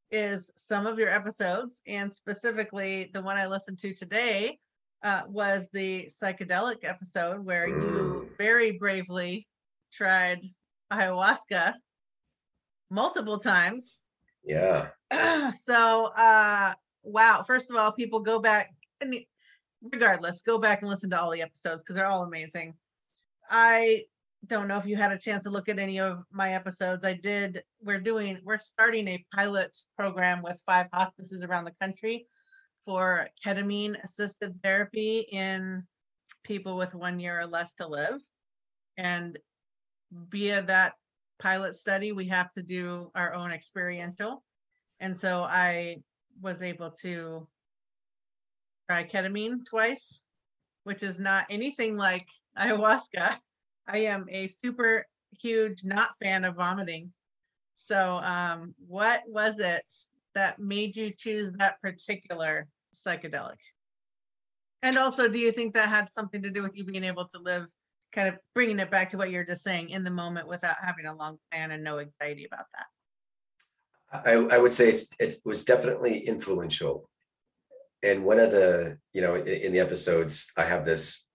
[0.10, 4.58] Is some of your episodes, and specifically the one I listened to today,
[5.04, 8.38] uh, was the psychedelic episode where you Mm.
[8.38, 9.48] very bravely
[9.98, 10.42] tried
[10.94, 11.74] ayahuasca
[12.90, 14.00] multiple times.
[14.44, 14.90] Yeah.
[15.66, 19.16] so uh wow first of all people go back and
[19.82, 22.74] regardless go back and listen to all the episodes because they're all amazing
[23.50, 24.04] i
[24.46, 27.14] don't know if you had a chance to look at any of my episodes i
[27.14, 32.28] did we're doing we're starting a pilot program with five hospices around the country
[32.84, 35.84] for ketamine assisted therapy in
[36.44, 38.20] people with one year or less to live
[38.98, 39.38] and
[40.12, 40.94] via that
[41.40, 44.44] pilot study we have to do our own experiential
[45.00, 45.98] and so I
[46.42, 47.48] was able to
[48.90, 50.22] try ketamine twice,
[50.84, 52.26] which is not anything like
[52.58, 53.38] ayahuasca.
[53.88, 55.06] I am a super
[55.40, 57.12] huge not fan of vomiting.
[57.76, 59.86] So, um, what was it
[60.36, 62.68] that made you choose that particular
[63.06, 63.56] psychedelic?
[64.84, 67.40] And also, do you think that had something to do with you being able to
[67.40, 67.68] live,
[68.12, 71.06] kind of bringing it back to what you're just saying in the moment without having
[71.06, 72.86] a long plan and no anxiety about that?
[74.26, 77.10] I, I would say it was definitely influential.
[78.04, 81.28] And one of the, you know, in, in the episodes, I have this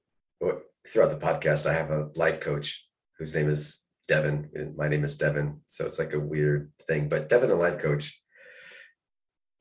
[0.89, 2.87] throughout the podcast, I have a life coach
[3.19, 4.51] whose name is Devin.
[4.55, 5.61] And my name is Devin.
[5.67, 7.09] So it's like a weird thing.
[7.09, 8.21] But Devin, a life coach,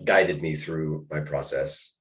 [0.04, 1.92] guided me through my process.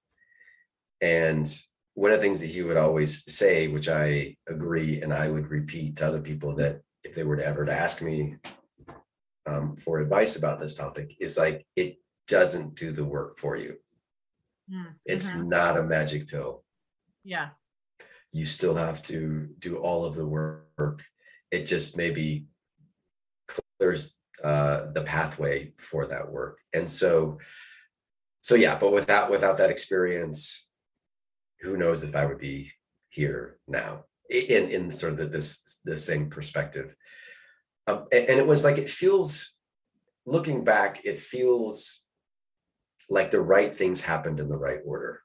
[1.00, 1.46] And
[1.94, 5.50] one of the things that he would always say, which I agree, and I would
[5.50, 8.36] repeat to other people that if they were to ever to ask me
[9.46, 11.98] um, for advice about this topic is like it
[12.28, 13.76] doesn't do the work for you.
[14.72, 15.48] Mm, It's mhm.
[15.48, 16.64] not a magic pill.
[17.24, 17.50] Yeah.
[18.32, 21.04] You still have to do all of the work.
[21.50, 22.46] It just maybe
[23.48, 26.60] clears uh, the pathway for that work.
[26.72, 27.38] And so,
[28.40, 28.78] so yeah.
[28.78, 30.69] But without without that experience,
[31.62, 32.70] who knows if I would be
[33.08, 36.94] here now in in sort of the, this the same perspective.
[37.86, 39.52] Um, and it was like it feels
[40.26, 42.04] looking back it feels
[43.08, 45.22] like the right things happened in the right order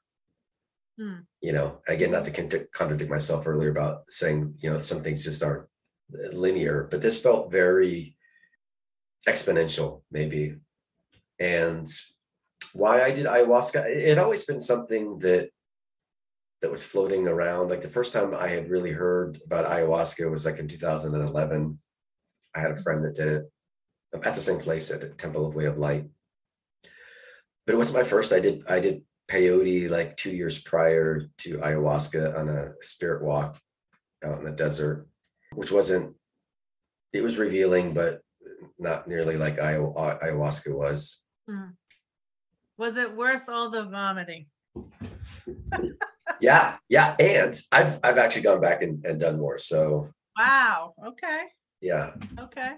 [0.98, 1.28] Hmm.
[1.42, 5.22] you know again not to contra- contradict myself earlier about saying you know some things
[5.22, 5.66] just aren't
[6.32, 8.16] linear but this felt very
[9.28, 10.56] exponential maybe
[11.38, 11.86] and
[12.72, 15.50] why i did ayahuasca it had always been something that
[16.62, 20.46] that was floating around like the first time i had really heard about ayahuasca was
[20.46, 21.78] like in 2011
[22.56, 23.44] I had a friend that did it
[24.24, 26.08] at the same place at the Temple of Way of Light.
[27.66, 28.32] But it wasn't my first.
[28.32, 33.58] I did I did peyote like two years prior to ayahuasca on a spirit walk
[34.24, 35.06] out in the desert,
[35.54, 36.14] which wasn't.
[37.12, 38.20] It was revealing, but
[38.78, 41.22] not nearly like ayahuasca was.
[41.48, 41.70] Hmm.
[42.78, 44.46] Was it worth all the vomiting?
[46.40, 49.58] Yeah, yeah, and I've I've actually gone back and, and done more.
[49.58, 50.94] So Wow.
[51.06, 51.44] Okay.
[51.80, 52.72] yeah, Okay.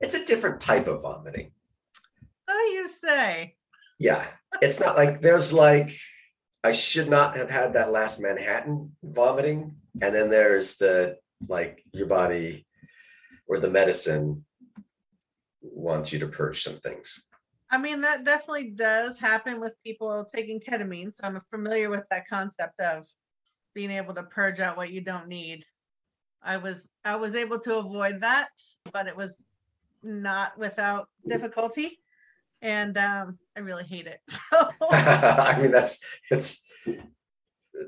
[0.00, 1.50] it's a different type of vomiting.
[2.48, 3.56] Oh, you say.
[3.98, 4.26] Yeah,
[4.62, 5.90] it's not like there's like
[6.64, 11.16] I should not have had that last Manhattan vomiting, and then there's the
[11.48, 12.66] like your body
[13.46, 14.44] or the medicine
[15.60, 17.26] wants you to purge some things.
[17.70, 21.14] I mean, that definitely does happen with people taking ketamine.
[21.14, 23.04] So I'm familiar with that concept of
[23.74, 25.64] being able to purge out what you don't need.
[26.42, 28.48] I was I was able to avoid that,
[28.92, 29.44] but it was
[30.02, 31.98] not without difficulty.
[32.62, 34.20] And um, I really hate it.
[34.50, 36.00] So I mean, that's
[36.30, 36.66] it's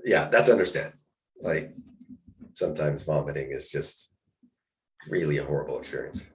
[0.04, 0.92] yeah, that's understand.
[1.40, 1.72] Like
[2.54, 4.12] sometimes vomiting is just
[5.08, 6.26] really a horrible experience.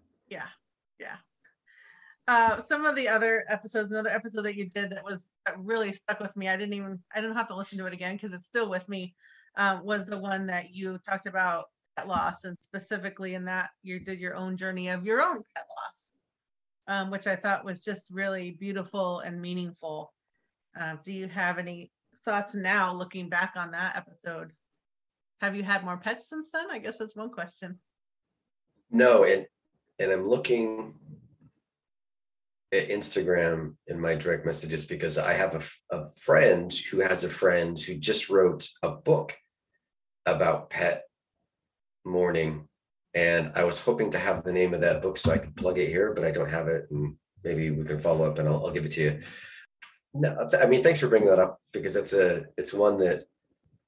[2.27, 5.91] Uh some of the other episodes another episode that you did that was that really
[5.91, 8.33] stuck with me i didn't even i didn't have to listen to it again because
[8.33, 9.13] it's still with me
[9.57, 13.99] um, was the one that you talked about pet loss and specifically in that you
[13.99, 16.05] did your own journey of your own pet loss
[16.87, 20.13] um, which i thought was just really beautiful and meaningful.
[20.79, 21.91] Uh, do you have any
[22.25, 24.51] thoughts now looking back on that episode?
[25.41, 26.69] Have you had more pets since then?
[26.69, 27.79] I guess that's one question.
[28.91, 29.45] No, and
[29.99, 30.93] and I'm looking
[32.83, 37.77] Instagram in my direct messages because I have a, a friend who has a friend
[37.77, 39.35] who just wrote a book
[40.25, 41.03] about pet
[42.05, 42.67] mourning.
[43.13, 45.79] And I was hoping to have the name of that book so I could plug
[45.79, 46.87] it here, but I don't have it.
[46.91, 49.21] And maybe we can follow up and I'll, I'll give it to you.
[50.13, 53.25] No, I mean, thanks for bringing that up because it's a it's one that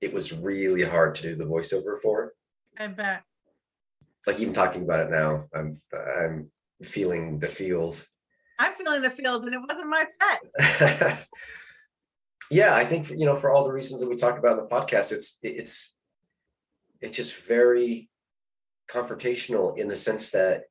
[0.01, 2.33] it was really hard to do the voiceover for.
[2.77, 3.23] I bet.
[4.25, 6.51] Like even talking about it now, I'm I'm
[6.83, 8.09] feeling the feels.
[8.59, 11.27] I'm feeling the feels, and it wasn't my pet.
[12.51, 14.69] yeah, I think you know for all the reasons that we talk about in the
[14.69, 15.95] podcast, it's it's
[17.01, 18.09] it's just very
[18.89, 20.63] confrontational in the sense that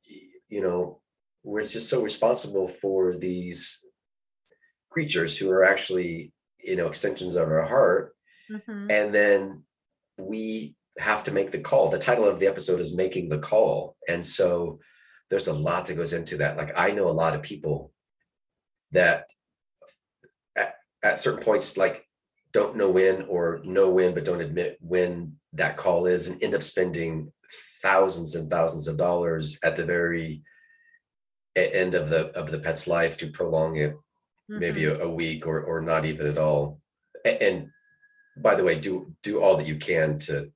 [0.49, 1.01] you know
[1.43, 3.85] we're just so responsible for these
[4.89, 8.15] creatures who are actually you know extensions of our heart
[8.51, 8.87] mm-hmm.
[8.89, 9.63] and then
[10.17, 13.95] we have to make the call the title of the episode is making the call
[14.07, 14.79] and so
[15.29, 17.91] there's a lot that goes into that like i know a lot of people
[18.91, 19.29] that
[20.55, 22.05] at, at certain points like
[22.53, 26.55] don't know when or know when but don't admit when that call is and end
[26.55, 27.31] up spending
[27.81, 30.41] thousands and thousands of dollars at the very
[31.55, 34.59] end of the of the pet's life to prolong it mm-hmm.
[34.59, 36.79] maybe a, a, week or or not even at all
[37.25, 37.69] and, and
[38.37, 40.51] by the way do do all that you can to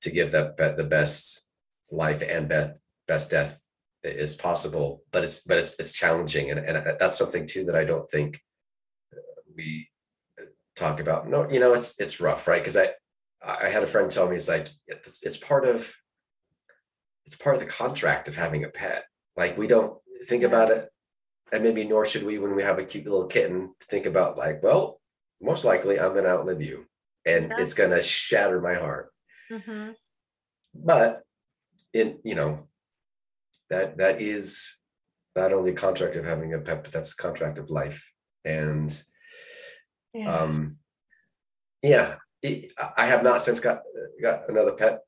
[0.00, 1.48] to give that pet the best
[1.90, 3.60] life and best best death
[4.06, 6.50] is possible but it's but it's it's challenging.
[6.50, 8.40] And, and uh, that's something too that i don't think
[9.12, 9.20] uh,
[9.56, 9.88] we
[10.40, 11.28] uh, talk about.
[11.28, 12.60] No you know it's it's rough right?
[12.60, 12.90] Because i
[13.42, 15.92] i had a friend tell me it's like it's, it's part of
[17.26, 19.04] it's part of the contract of having a pet.
[19.36, 20.88] Like we don't think about it
[21.52, 24.62] and maybe nor should we when we have a cute little kitten think about like
[24.62, 25.00] well
[25.40, 26.86] most likely i'm going to outlive you
[27.26, 27.60] and yeah.
[27.60, 29.10] it's going to shatter my heart.
[29.50, 29.90] Mm-hmm.
[30.74, 31.22] but
[31.92, 32.66] in you know
[33.70, 34.78] that that is
[35.34, 38.12] not only a contract of having a pet but that's a contract of life
[38.44, 39.02] and
[40.14, 40.34] yeah.
[40.34, 40.76] um
[41.82, 43.82] yeah it, i have not since got
[44.22, 45.00] got another pet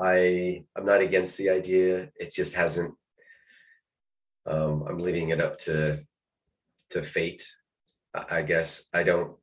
[0.00, 2.94] i i'm not against the idea it just hasn't
[4.46, 6.00] um, I'm leaving it up to
[6.90, 7.46] to fate.
[8.14, 9.36] I guess I don't.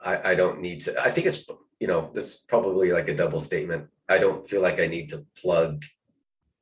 [0.00, 1.00] I, I don't need to.
[1.00, 1.44] I think it's
[1.80, 3.88] you know this is probably like a double statement.
[4.08, 5.82] I don't feel like I need to plug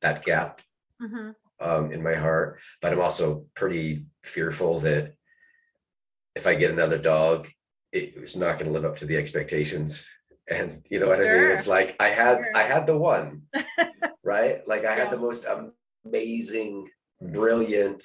[0.02, 0.60] that gap
[1.02, 1.30] mm-hmm.
[1.60, 5.14] um, in my heart, but I'm also pretty fearful that
[6.34, 7.48] if I get another dog,
[7.92, 10.08] it's not going to live up to the expectations.
[10.48, 11.36] And you know what sure.
[11.36, 11.50] I mean?
[11.50, 12.50] It's like I had sure.
[12.54, 13.42] I had the one,
[14.22, 14.66] right?
[14.68, 14.94] Like I yeah.
[14.94, 15.46] had the most
[16.04, 16.88] amazing
[17.20, 18.04] brilliant,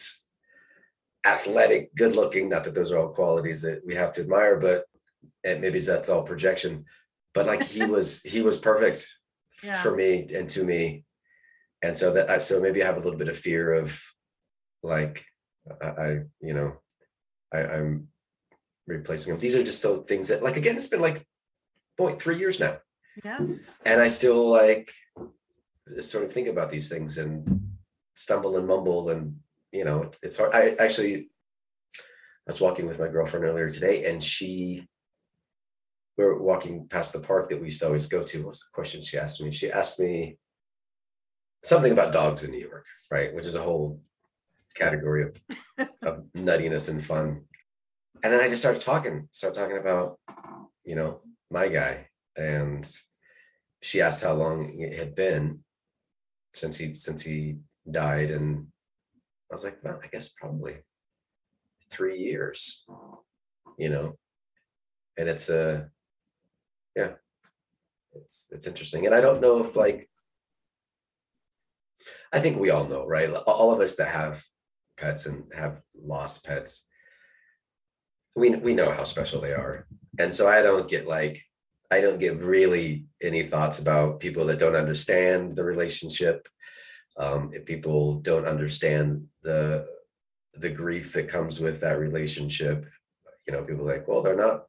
[1.25, 2.49] athletic, good looking.
[2.49, 4.85] Not that those are all qualities that we have to admire, but
[5.43, 6.85] and maybe that's all projection.
[7.33, 9.07] But like he was, he was perfect
[9.63, 9.81] yeah.
[9.81, 11.03] for me and to me.
[11.81, 13.99] And so that so maybe I have a little bit of fear of
[14.83, 15.25] like
[15.81, 16.77] I, I you know,
[17.53, 18.07] I, I'm
[18.87, 19.39] replacing them.
[19.39, 21.19] These are just so things that like again, it's been like
[21.97, 22.77] boy, three years now.
[23.23, 23.39] Yeah.
[23.85, 24.91] And I still like
[25.99, 27.71] sort of think about these things and
[28.13, 29.35] stumble and mumble and
[29.71, 31.29] you know it's, it's hard i actually
[31.97, 34.87] i was walking with my girlfriend earlier today and she
[36.17, 38.69] we were walking past the park that we used to always go to what's the
[38.73, 40.37] question she asked me she asked me
[41.63, 43.35] something about dogs in new york right?
[43.35, 44.01] Which is a whole
[44.73, 45.43] category of,
[46.03, 47.43] of nuttiness and fun.
[48.23, 50.19] And then i just started talking started talking about
[50.85, 51.21] you know
[51.51, 52.07] my guy.
[52.37, 52.89] And
[53.81, 55.59] she asked how long it had been
[56.53, 57.57] since he since he
[57.89, 58.31] died.
[58.31, 58.67] And
[59.51, 60.75] i was like well i guess probably
[61.89, 62.85] three years
[63.77, 64.17] you know?
[65.17, 65.89] And it's a
[66.95, 67.13] yeah
[68.13, 69.05] it's it's interesting.
[69.05, 70.10] And i don't know if like
[72.33, 73.29] i think we all know right?
[73.29, 74.43] All of us that have
[74.97, 76.85] pets and have lost pets
[78.35, 79.87] we we know how special they are.
[80.19, 81.41] And so i don't get like
[81.89, 86.47] i don't give really any thoughts about people that don't understand the relationship
[87.17, 89.85] um, if people don't understand the
[90.53, 92.85] the grief that comes with that relationship.
[93.47, 94.65] You know people like well they're not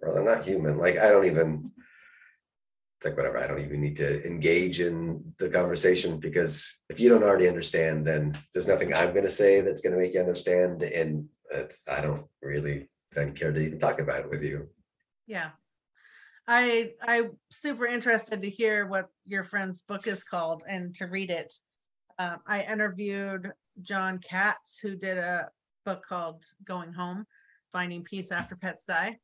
[0.00, 0.78] well they're not human.
[0.78, 1.70] Like i don't even
[3.06, 7.22] like whatever i don't even need to engage in the conversation because if you don't
[7.22, 10.82] already understand then there's nothing i'm going to say that's going to make you understand
[10.82, 11.26] and
[11.88, 14.68] i don't really then care to even talk about it with you
[15.26, 15.50] yeah
[16.48, 21.30] i i'm super interested to hear what your friend's book is called and to read
[21.30, 21.52] it
[22.18, 23.52] um, I interviewed
[23.82, 25.50] Jon Katz, who did a
[25.84, 27.26] book called Going Home
[27.72, 29.18] Finding Peace After Pets Die.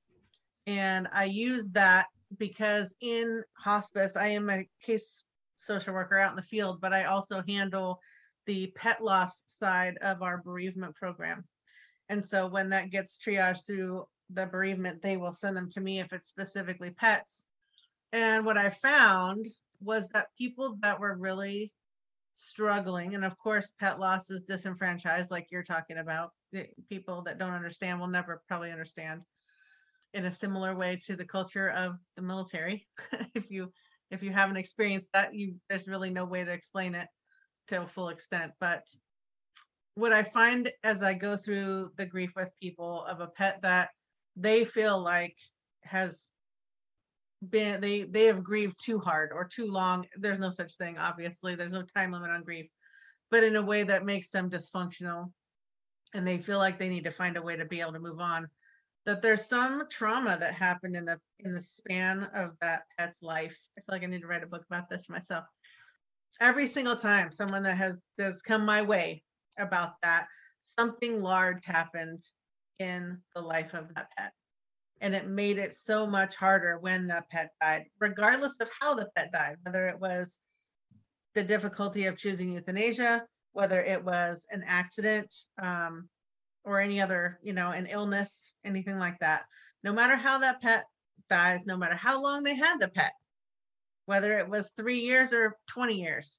[0.67, 2.07] And I used that
[2.39, 5.23] because in hospice, I am a case
[5.61, 8.01] social worker out in the field, but I also handle
[8.47, 11.45] the pet loss side of our bereavement program.
[12.09, 16.01] And so when that gets triaged through the bereavement, they will send them to me
[16.01, 17.45] if it's specifically pets.
[18.13, 19.49] And what I found
[19.81, 21.73] was that people that were really
[22.37, 27.39] struggling and of course pet loss is disenfranchised like you're talking about eh, people that
[27.39, 29.21] don't understand will never probably understand
[30.15, 32.87] in a similar way to the culture of the military.
[33.35, 33.73] if you
[34.11, 37.09] if you haven't experienced that, you there's really no way to explain it
[37.69, 38.53] to a full extent.
[38.61, 38.83] But
[39.95, 43.91] what I find as I go through the grief with people of a pet that
[44.37, 45.37] they feel like
[45.85, 46.29] has
[47.49, 50.07] been they they have grieved too hard or too long.
[50.17, 51.55] There's no such thing, obviously.
[51.55, 52.71] There's no time limit on grief,
[53.31, 55.33] but in a way that makes them dysfunctional
[56.15, 58.21] and they feel like they need to find a way to be able to move
[58.21, 58.47] on
[59.05, 63.57] that there's some trauma that happened in the in the span of that pet's life.
[63.77, 65.45] I feel like i need to write a book about this myself.
[66.41, 69.23] Every single time someone that has has come my way
[69.59, 70.27] about that
[70.61, 72.23] something large happened
[72.79, 74.33] in the life of that pet.
[75.01, 79.09] And it made it so much harder when that pet died regardless of how the
[79.17, 80.39] pet died whether it was
[81.35, 86.09] the difficulty of choosing euthanasia whether it was an accident um,
[86.65, 89.43] or any other, you know, an illness, anything like that.
[89.83, 90.85] No matter how that pet
[91.29, 93.13] dies, no matter how long they had the pet,
[94.07, 96.39] whether it was three years or 20 years,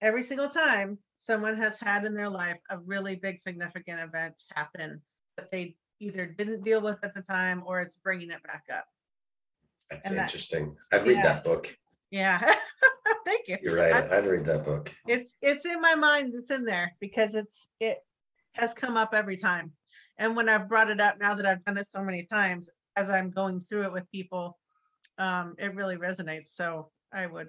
[0.00, 5.00] every single time someone has had in their life a really big significant event happen
[5.36, 8.86] that they either didn't deal with at the time or it's bringing it back up.
[9.90, 10.76] That's And that- interesting.
[10.92, 11.22] I'd read yeah.
[11.22, 11.76] that book.
[12.10, 12.38] Yeah.
[13.26, 13.58] Thank you.
[13.62, 13.92] You're right.
[13.94, 14.90] I- I'd read that book.
[15.06, 17.98] it's it's in my mind it's in there because it's it
[18.58, 19.72] has come up every time
[20.18, 23.08] and when i've brought it up now that i've done it so many times as
[23.08, 24.58] i'm going through it with people
[25.18, 27.48] um it really resonates so i would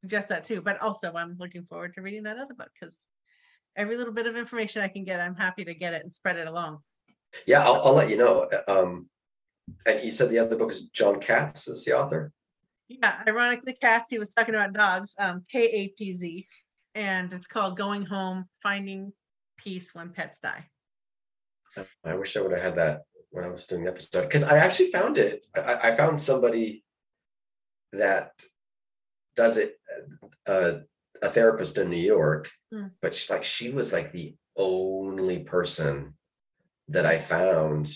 [0.00, 2.96] suggest that too but also i'm looking forward to reading that other book because
[3.76, 6.36] every little bit of information i can get i'm happy to get it and spread
[6.36, 6.78] it along
[7.46, 8.46] Yeah, I'll, I'll let you know.
[8.68, 9.08] Um,
[9.86, 12.30] and you said the other book is Jon Katz is the author.
[12.88, 16.46] yeah ironically Katz, he was talking about dogs um k-a-t-z
[16.94, 19.12] and it's called going home finding
[19.62, 20.64] peace when pets die
[22.04, 24.58] I wish I would have had that when I was doing the episode because I
[24.58, 25.42] actually found it.
[25.56, 26.84] I, I found somebody
[27.92, 28.30] that
[29.36, 29.76] does it,
[30.46, 30.74] uh,
[31.22, 32.88] a therapist in New York, Hmm.
[33.00, 36.14] but she's like she was like the only person
[36.88, 37.90] that I found,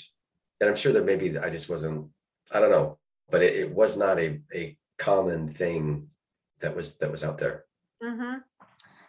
[0.60, 2.08] and I'm sure that maybe I just wasn't.
[2.50, 2.98] I don't know,
[3.30, 6.08] but it, it was not a a common thing
[6.60, 7.64] that was that was out there.
[8.02, 8.38] Mm-hmm.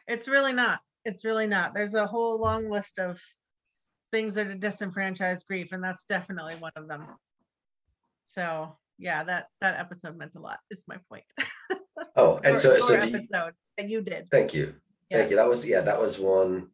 [0.08, 0.80] It's really not.
[1.08, 1.74] It's really not.
[1.74, 3.20] There's a whole long list of
[4.12, 7.08] things that are disenfranchised grief, and that's definitely one of them.
[8.36, 10.60] So yeah, that that episode meant a lot.
[10.70, 11.24] Is my point.
[12.16, 14.30] Oh, and Or- so so you, that you did.
[14.32, 14.76] Thank you.
[15.10, 15.20] Yeah.
[15.20, 15.36] Thank you.
[15.36, 16.70] That was, yeah, that was one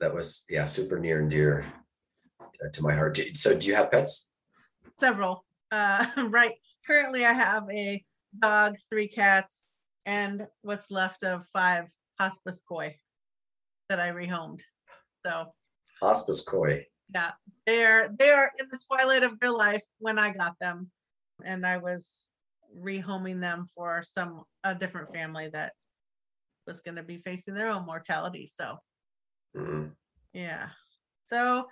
[0.00, 1.64] that was, yeah, super near and dear
[2.72, 3.18] to my heart.
[3.34, 4.30] So do you have pets?
[4.98, 5.44] Several.
[5.70, 6.54] Uh, right.
[6.86, 8.02] Currently, I have a
[8.38, 9.66] dog, three cats,
[10.06, 11.86] and what's left of five
[12.18, 12.96] hospice koi
[13.94, 14.60] that I rehomed.
[15.24, 15.46] So
[16.02, 16.84] Hospice koi.
[17.14, 17.30] yeah
[17.64, 20.90] they're they're in the twilight of their life when i got them
[21.44, 22.24] and i was
[22.76, 25.72] rehoming them for some a different family that
[26.66, 28.76] was going to be facing their own mortality so
[29.56, 29.92] Mm,
[30.32, 30.68] yeah
[31.30, 31.66] so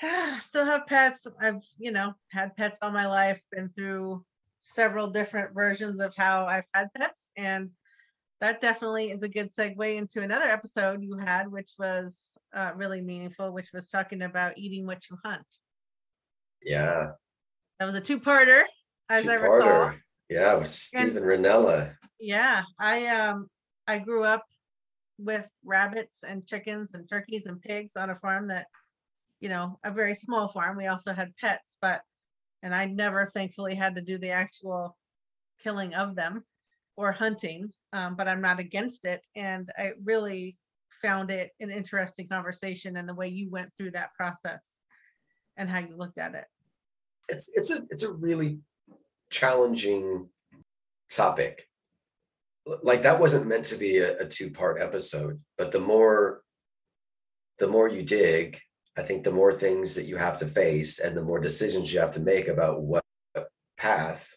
[0.48, 4.22] still have pets i've you know had pets all my life been through
[4.60, 7.70] several different versions of how i've had pets and
[8.40, 12.18] that definitely is a good segue into another episode you had which was
[12.54, 15.46] uh, really meaningful which was talking about eating what you hunt
[16.62, 17.12] Yeah.
[17.78, 18.62] that was a two-parter
[19.08, 19.98] as i recall two-parter.
[20.30, 21.94] Yeah, with Steven Rinella.
[22.20, 23.46] yeah i um
[23.86, 24.44] i grew up
[25.18, 28.66] with rabbits and chickens and turkeys and pigs on a farm that
[29.40, 32.02] you know a very small farm we also had pets but
[32.62, 34.96] and i never thankfully had to do the actual
[35.62, 36.44] killing of them
[36.98, 40.58] or hunting um, but i'm not against it and i really
[41.00, 44.66] found it an interesting conversation and the way you went through that process
[45.56, 46.44] and how you looked at it
[47.28, 48.58] It's it's a it's a really
[49.30, 50.28] challenging
[51.10, 51.66] topic.
[52.82, 56.42] Like that wasn't meant to be a, a two-part episode, but the more
[57.58, 58.60] the more you dig,
[58.96, 61.98] I think the more things that you have to face and the more decisions you
[62.00, 63.04] have to make about what
[63.76, 64.32] path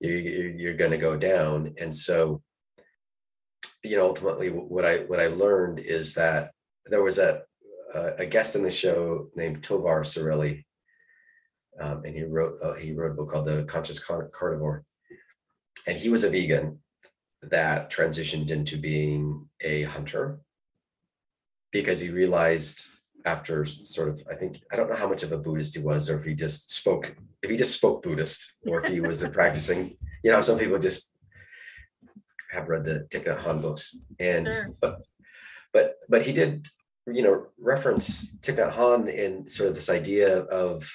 [0.00, 1.74] you, you- you're going to go down.
[1.78, 2.42] And so,
[3.82, 6.50] you know, ultimately, what I what I learned is that
[6.86, 7.42] there was a
[7.94, 10.64] a a guest in the show named Tovar Cerulli,
[11.80, 14.84] um, and he wrote uh, he wrote a book called The Conscious Carnivore,
[15.86, 16.80] and he was a vegan
[17.42, 20.40] that transitioned into being a hunter
[21.70, 22.88] because he realized
[23.26, 26.08] after sort of I think I don't know how much of a Buddhist he was
[26.08, 29.28] or if he just spoke if he just spoke Buddhist or if he was a
[29.38, 31.14] practicing you know some people just
[32.50, 34.70] have read the Thich Nhat Hanh books and Sure.
[34.80, 35.02] but
[35.74, 36.66] but but he did
[37.12, 40.88] you know, reference Thich Nhat Hanh in sort of this idea of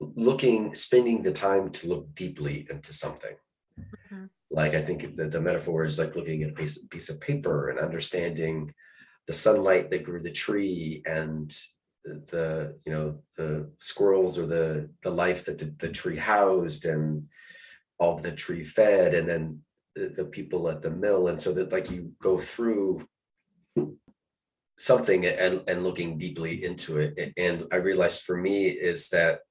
[0.00, 3.34] looking, spending the time to look deeply into something.
[3.78, 4.24] Mm-hmm.
[4.50, 7.70] Like I think the, the metaphor is like looking at a piece, piece of paper
[7.70, 8.72] and understanding
[9.30, 11.56] the sunlight that grew the tree and
[12.02, 17.28] the you know the squirrels or the the life that the, the tree housed and
[18.00, 19.60] all the tree fed and then
[19.94, 23.06] the, the people at the mill and so that like you go through
[24.76, 29.42] something and and looking deeply into it and i realized for me is that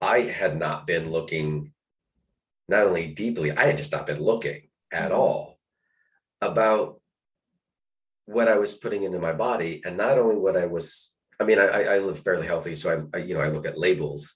[0.00, 1.74] i had not been looking
[2.70, 5.20] not only deeply i had just not been looking at mm-hmm.
[5.20, 5.58] all
[6.40, 7.02] about
[8.26, 11.58] what i was putting into my body and not only what i was i mean
[11.58, 14.34] i i live fairly healthy so I, I you know i look at labels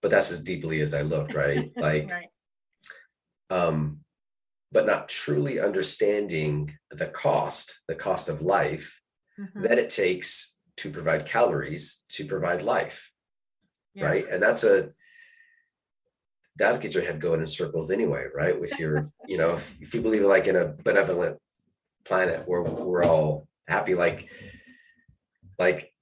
[0.00, 2.28] but that's as deeply as i looked right like right.
[3.50, 4.02] um
[4.72, 9.00] but not truly understanding the cost, the cost of life
[9.38, 9.62] mm-hmm.
[9.62, 13.10] that it takes to provide calories to provide life.
[13.94, 14.06] Yeah.
[14.06, 14.26] Right.
[14.28, 14.90] And that's a,
[16.56, 18.56] that gets your head going in circles anyway, right?
[18.56, 21.38] If you're, you know, if, if you believe like in a benevolent
[22.04, 24.30] planet where we're all happy, like,
[25.58, 25.92] like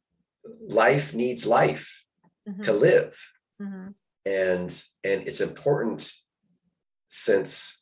[0.61, 2.05] life needs life
[2.49, 2.61] mm-hmm.
[2.63, 3.19] to live.
[3.61, 3.89] Mm-hmm.
[4.27, 6.13] And, and it's important
[7.09, 7.81] since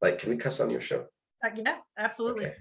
[0.00, 1.06] like, can we cuss on your show?
[1.44, 2.46] Uh, yeah, absolutely.
[2.46, 2.56] Okay.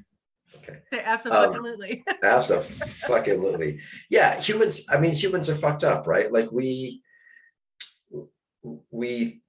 [0.55, 0.79] Okay.
[1.03, 2.03] Absolutely.
[2.07, 3.79] Um, absolutely.
[4.09, 4.85] Yeah, humans.
[4.89, 6.31] I mean, humans are fucked up, right?
[6.31, 7.01] Like we
[8.91, 9.41] we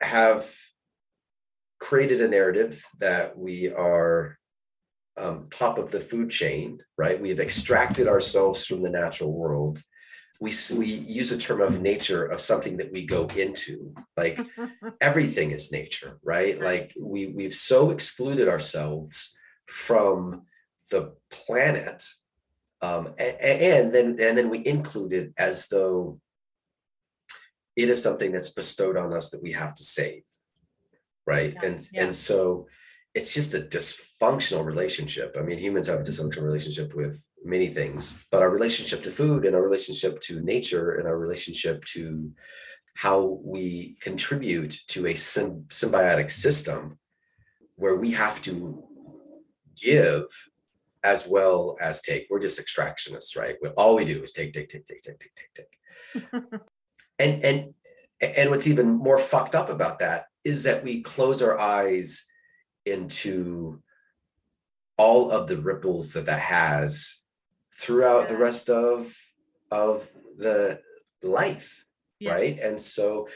[0.00, 0.54] have
[1.86, 4.36] created a narrative that we are
[5.16, 7.20] um, top of the food chain, right?
[7.20, 9.80] We have extracted ourselves from the natural world.
[10.40, 14.40] We we use a term of nature of something that we go into like
[15.00, 16.60] everything is nature right?
[16.60, 19.34] Like we we've so excluded ourselves
[19.66, 20.42] from
[20.90, 22.04] the planet
[22.82, 26.20] um and, and then and then we include it as though
[27.74, 30.25] it is something that's bestowed on us that we have to save
[31.26, 32.04] right yeah, and yeah.
[32.04, 32.66] and so
[33.14, 35.36] it's just a dysfunctional relationship.
[35.38, 39.46] I mean, humans have a dysfunctional relationship with many things, but our relationship to food
[39.46, 42.30] and our relationship to nature and our relationship to
[42.94, 46.98] how we contribute to a symbiotic system
[47.76, 48.84] where we have to
[49.82, 50.26] give
[51.02, 52.26] as well as take.
[52.28, 53.56] We're just extractionists, right?
[53.62, 56.60] We, All we do is take, take, take, take, take, take, take, take.
[57.18, 57.74] and and
[58.20, 62.24] and what's even more fucked up about that is that we close our eyes
[62.84, 63.82] into
[64.96, 67.20] all of the ripples that that has
[67.76, 68.26] throughout yeah.
[68.28, 69.14] the rest of
[69.70, 70.08] of
[70.38, 70.80] the
[71.22, 71.84] life
[72.20, 72.32] yeah.
[72.32, 73.28] right and so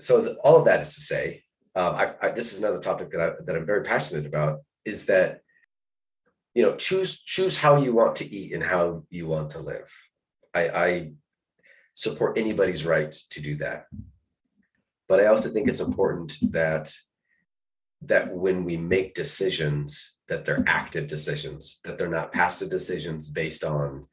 [0.00, 1.42] so the, all of that is to say
[1.76, 5.06] um, I, I, this is another topic that, I, that i'm very passionate about is
[5.06, 5.40] that
[6.54, 9.92] you know choose choose how you want to eat and how you want to live
[10.54, 11.12] i i
[11.94, 13.86] support anybody's right to do that.
[15.08, 16.92] But i also think it's important that
[18.02, 23.64] that when we make decisions that they're active decisions that they're not passive decisions based
[23.64, 24.06] on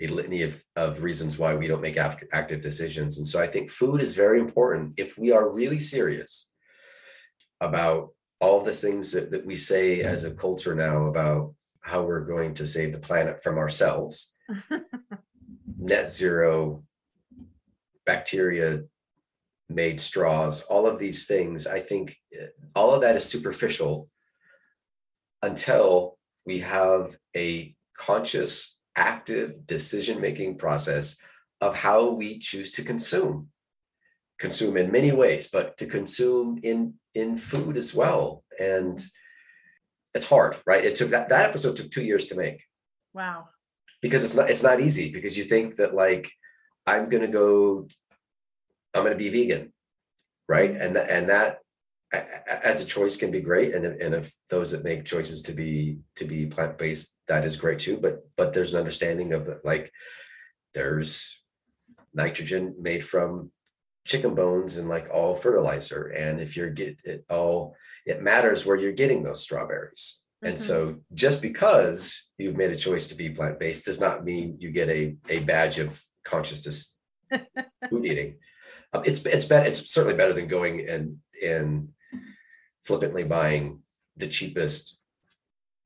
[0.00, 3.18] a litany of, of reasons why we don't make active decisions.
[3.18, 4.94] And so i think food is very important.
[4.98, 6.50] If we are really serious
[7.60, 12.24] about all the things that, that we say as a culture now about how we're
[12.24, 14.34] going to save the planet from ourselves
[15.78, 16.82] net zero
[18.06, 18.84] bacteria
[19.68, 24.08] made straws, all of these things, I think eh, all of that is superficial
[25.42, 31.16] until we have a conscious, active decision making process
[31.60, 33.48] of how we choose to consume.
[34.38, 38.42] Consume in many ways, but to consume in in food as well.
[38.58, 39.00] And
[40.12, 40.84] it's hard, right?
[40.84, 42.62] It took that, that episode took two years to make.
[43.12, 43.48] Wow.
[44.02, 46.30] Because it's not it's not easy because you think that like
[46.86, 47.88] I'm gonna go
[48.94, 49.72] I'm going to be vegan,
[50.48, 50.70] right?
[50.70, 51.58] And that and that
[52.46, 55.52] as a choice can be great, and if, and if those that make choices to
[55.52, 57.96] be to be plant based, that is great too.
[57.96, 59.90] But but there's an understanding of the, like
[60.74, 61.42] there's
[62.14, 63.50] nitrogen made from
[64.06, 67.74] chicken bones and like all fertilizer, and if you're get it all,
[68.06, 70.22] it matters where you're getting those strawberries.
[70.44, 70.50] Mm-hmm.
[70.50, 74.56] And so just because you've made a choice to be plant based does not mean
[74.60, 76.96] you get a a badge of consciousness
[77.88, 78.36] food eating.
[78.92, 79.66] Um, it's it's better.
[79.66, 81.88] It's certainly better than going and and
[82.84, 83.80] flippantly buying
[84.16, 85.00] the cheapest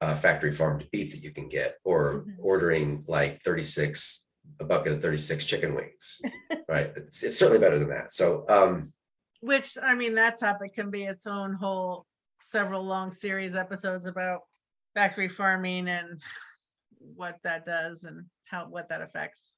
[0.01, 2.31] uh, factory farmed beef that you can get, or mm-hmm.
[2.39, 4.27] ordering like thirty six
[4.61, 6.21] a bucket of thirty six chicken wings.
[6.69, 6.93] right.
[6.97, 8.13] It's it's certainly better than that.
[8.13, 8.45] So.
[8.49, 8.93] um
[9.41, 12.07] which I mean, that topic can be its own whole
[12.41, 14.41] several long series episodes about
[14.95, 16.21] factory farming and
[16.99, 19.55] what that does and how what that affects.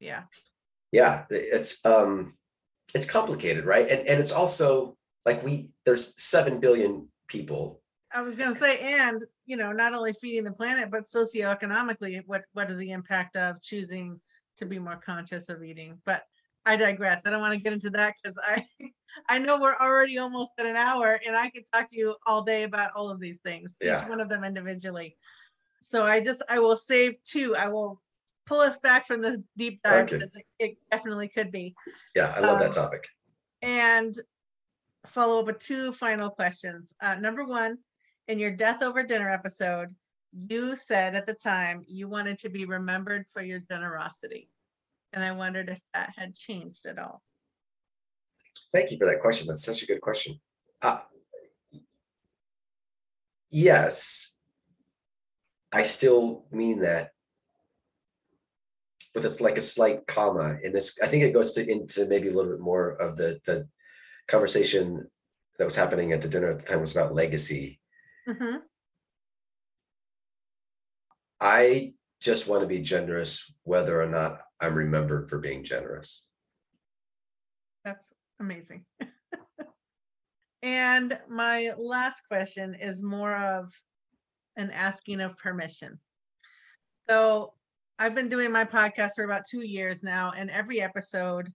[0.00, 0.22] Yeah.
[0.92, 2.32] Yeah, it's um
[2.94, 3.88] it's complicated, right?
[3.90, 7.82] And and it's also like we there's 7 billion people.
[8.12, 12.22] I was going to say and, you know, not only feeding the planet but socioeconomically
[12.26, 14.20] what what is the impact of choosing
[14.58, 15.98] to be more conscious of eating?
[16.06, 16.22] But
[16.64, 17.22] I digress.
[17.26, 18.66] I don't want to get into that because I
[19.28, 22.42] I know we're already almost at an hour and I could talk to you all
[22.42, 24.02] day about all of these things, Yeah.
[24.02, 25.16] each one of them individually.
[25.82, 27.56] So I just I will save two.
[27.56, 28.00] I will
[28.46, 30.18] pull us back from this deep dive Okay.
[30.18, 31.74] because it, it definitely could be.
[32.14, 33.04] Yeah, I love Um, that topic.
[33.62, 34.18] And
[35.06, 36.94] follow up with two final questions.
[37.02, 37.78] Uh, number one,
[38.28, 39.94] in your death over dinner episode,
[40.32, 44.48] you said at the time you wanted to be remembered for your generosity.
[45.12, 47.22] And I wondered if that had changed at all.
[48.72, 49.46] Thank you for that question.
[49.46, 50.40] That's such a good question.
[50.82, 50.98] Uh,
[53.48, 54.34] yes,
[55.72, 57.12] I still mean that
[59.16, 61.00] with it's like a slight comma in this.
[61.02, 63.66] I think it goes to into maybe a little bit more of the the
[64.28, 65.10] conversation
[65.58, 67.80] that was happening at the dinner at the time was about legacy.
[68.28, 68.60] Mhm.
[71.40, 76.28] I just want to be generous, whether or not I'm remembered for being generous.
[77.84, 78.84] That's amazing.
[80.62, 83.72] and my last question is more of
[84.56, 86.00] an asking of permission.
[87.08, 87.54] So
[87.98, 91.52] I've been doing my podcast for about two years now, and every episode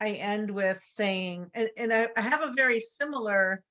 [0.00, 3.62] I end with saying, and, and I, I have a very similar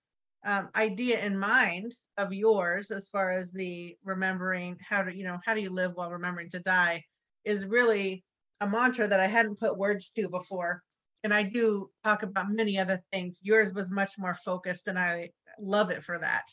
[0.45, 5.39] um, idea in mind of yours as far as the remembering how to, you know,
[5.45, 7.03] how do you live while remembering to die
[7.43, 8.23] is really
[8.61, 10.81] a mantra that I hadn't put words to before
[11.25, 13.39] and I do talk about many other things.
[13.41, 16.43] Yours was much more focused, and I love it for that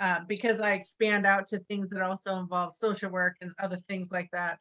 [0.00, 4.08] uh, because I expand out to things that also involve social work and other things
[4.10, 4.58] like that.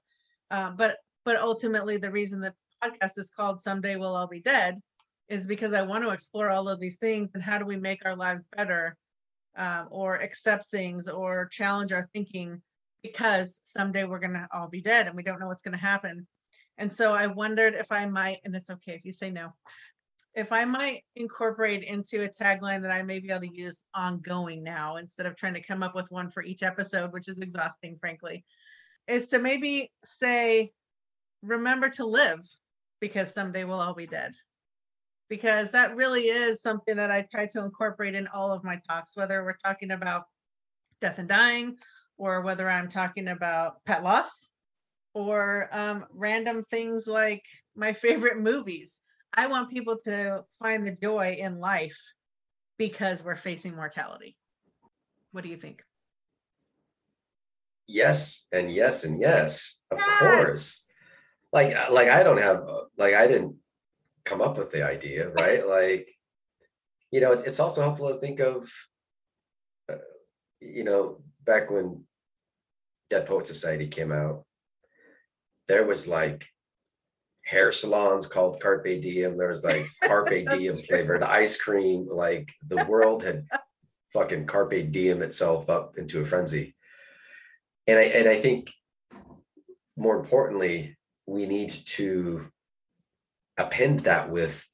[0.51, 4.79] Uh, but but ultimately, the reason the podcast is called "Someday We'll All Be Dead"
[5.27, 8.05] is because I want to explore all of these things and how do we make
[8.05, 8.95] our lives better,
[9.57, 12.61] um, or accept things, or challenge our thinking
[13.01, 16.27] because someday we're gonna all be dead and we don't know what's gonna happen.
[16.77, 19.53] And so I wondered if I might, and it's okay if you say no,
[20.35, 24.63] if I might incorporate into a tagline that I may be able to use ongoing
[24.63, 27.97] now instead of trying to come up with one for each episode, which is exhausting,
[27.99, 28.43] frankly,
[29.07, 30.71] is to maybe say,
[31.41, 32.39] remember to live
[32.99, 34.33] because someday we'll all be dead.
[35.29, 39.15] Because that really is something that I try to incorporate in all of my talks,
[39.15, 40.23] whether we're talking about
[41.01, 41.77] death and dying
[42.17, 44.51] or whether I'm talking about pet loss
[45.13, 47.43] or um, random things like
[47.75, 49.01] my favorite movies.
[49.33, 51.97] I want people to find the joy in life
[52.77, 54.37] because we're facing mortality.
[55.31, 55.81] What do you think?
[57.87, 60.19] Yes and yes and yes of Yes!
[60.19, 60.85] course.
[61.53, 63.55] Like uh, like i don't have uh, like i didn't
[64.25, 65.65] come up with the idea right?
[65.67, 66.09] Like
[67.11, 68.69] you know it's also helpful to think of
[69.89, 69.95] uh,
[70.59, 72.03] you know back when
[73.09, 74.43] dead poet society came out
[75.67, 76.45] there was like
[77.43, 79.37] hair salons called carpe diem.
[79.37, 82.07] There was like carpe diem flavored ice cream.
[82.09, 83.45] Like the world had
[84.13, 86.74] fucking carpe diem itself up into a frenzy
[87.87, 88.71] and I and I think
[89.97, 92.47] more importantly, we need to
[93.57, 94.65] append that with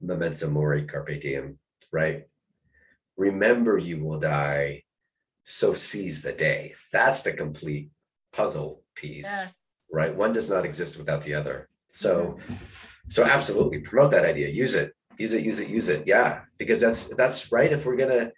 [0.00, 1.58] memento mori carpe diem,
[1.92, 2.24] right?
[3.16, 4.82] Remember you will die,
[5.44, 6.74] so seize the day.
[6.92, 7.90] That's the complete
[8.32, 9.52] puzzle piece, Yes.
[9.92, 10.14] right?
[10.14, 11.68] One does not exist without the other.
[11.88, 12.54] So mm-hmm.
[13.08, 14.48] so absolutely promote that idea.
[14.48, 16.06] Use it, use it, use it, use it.
[16.06, 17.72] Yeah, because that's that's right.
[17.72, 18.32] If we're gonna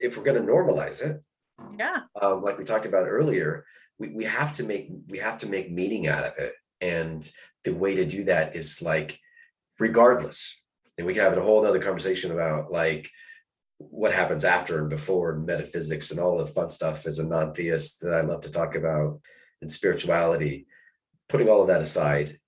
[0.00, 1.22] if we're gonna normalize it,
[1.78, 2.00] Yeah.
[2.20, 3.64] like we talked about earlier,
[3.98, 6.54] we, we have to make we have to make meaning out of it.
[6.80, 7.30] And
[7.64, 9.18] the way to do that is like
[9.78, 10.62] regardless.
[10.98, 13.10] And we can have a whole other conversation about like
[13.78, 18.00] what happens after and before and metaphysics and all the fun stuff as a non-theist
[18.00, 19.20] that I love to talk about
[19.60, 20.66] and spirituality.
[21.28, 22.38] Putting all of that aside,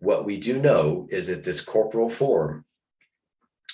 [0.00, 2.64] what we do know is that this corporal form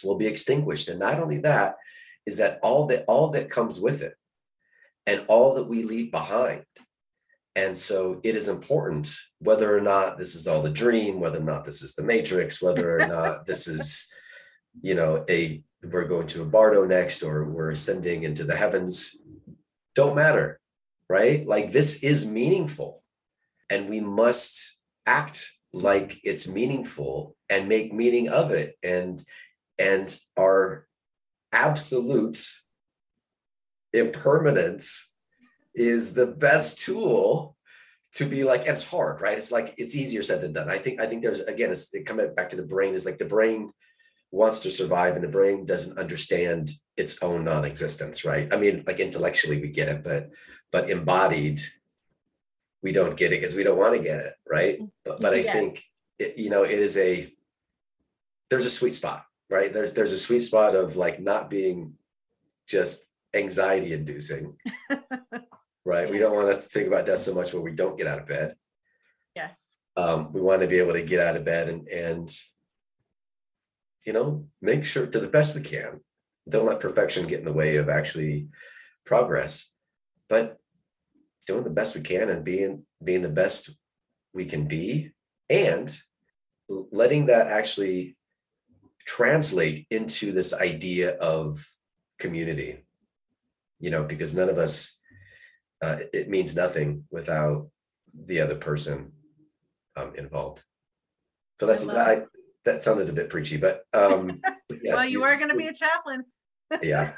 [0.05, 0.88] will be extinguished.
[0.88, 1.76] And not only that,
[2.26, 4.14] is that all that all that comes with it
[5.07, 6.64] and all that we leave behind.
[7.57, 11.44] And so it is important whether or not this is all the dream, whether or
[11.44, 14.11] not this is the matrix, whether or not this is,
[14.82, 19.16] you know, a we're going to a bardo next or we're ascending into the heavens,
[19.94, 20.61] don't matter,
[21.09, 21.46] right?
[21.46, 23.03] Like this is meaningful.
[23.70, 24.76] And we must
[25.07, 28.76] act like it's meaningful and make meaning of it.
[28.82, 29.22] And
[29.78, 30.86] and our
[31.53, 32.38] absolute
[33.93, 35.11] impermanence
[35.74, 37.57] is the best tool
[38.12, 39.38] to be like, and it's hard, right?
[39.38, 40.68] It's like it's easier said than done.
[40.68, 43.18] I think I think there's again, it's it coming back to the brain is like
[43.18, 43.72] the brain
[44.32, 48.53] wants to survive and the brain doesn't understand its own non-existence, right?
[48.53, 50.30] I mean, like intellectually we get it, but
[50.72, 51.61] but embodied,
[52.82, 54.80] we don't get it because we don't want to get it, right?
[55.05, 55.53] But but I Yes.
[55.53, 55.82] think
[56.18, 57.32] it, you know, it is a
[58.51, 59.72] there's a sweet spot, right?
[59.72, 61.95] There's there's a sweet spot of like not being
[62.68, 64.57] just anxiety inducing.
[65.85, 66.11] right?
[66.11, 68.26] We don't want to think about death so much when we don't get out of
[68.26, 68.55] bed.
[69.35, 69.57] Yes.
[69.97, 72.28] Um, we want to be able to get out of bed and and
[74.07, 76.01] you know make sure to the best we can.
[76.49, 78.49] Don't let perfection get in the way of actually
[79.05, 79.72] progress,
[80.28, 80.59] but
[81.47, 83.70] doing the best we can and being being the best
[84.33, 85.11] we can be
[85.49, 85.99] and
[86.68, 88.16] letting that actually
[89.05, 91.66] translate into this idea of
[92.20, 92.85] community
[93.81, 94.99] you know because none of us
[95.83, 97.68] uh, it- it means nothing without
[98.26, 99.12] the other person
[99.97, 100.62] um, involved.
[101.59, 102.26] So that's love that.
[102.64, 104.41] That sounded a bit preachy, but um,
[104.83, 106.24] yes, well, you are going to be a chaplain.
[106.83, 107.12] yeah,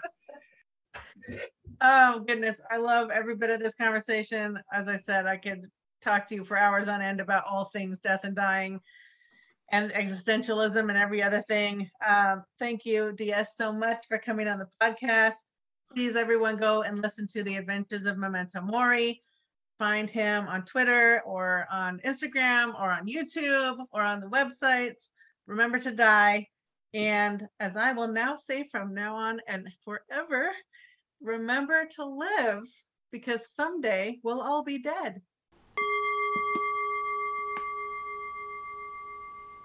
[1.80, 4.58] Oh goodness, I love every bit of this conversation.
[4.72, 5.66] As I said, I could
[6.00, 8.80] talk to you for hours on end about all things death and dying
[9.72, 11.88] and existentialism and every other thing.
[12.06, 15.34] Um, thank you, DS, so much for coming on the podcast.
[15.94, 19.20] Please, everyone, go and listen to the Adventures of Memento Mori.
[19.78, 25.10] Find him on Twitter or on Instagram or on YouTube or on the websites.
[25.46, 26.48] Remember to die.
[26.94, 30.52] And as I will now say from now on and forever,
[31.20, 32.62] remember to live
[33.10, 35.20] because someday we'll all be dead.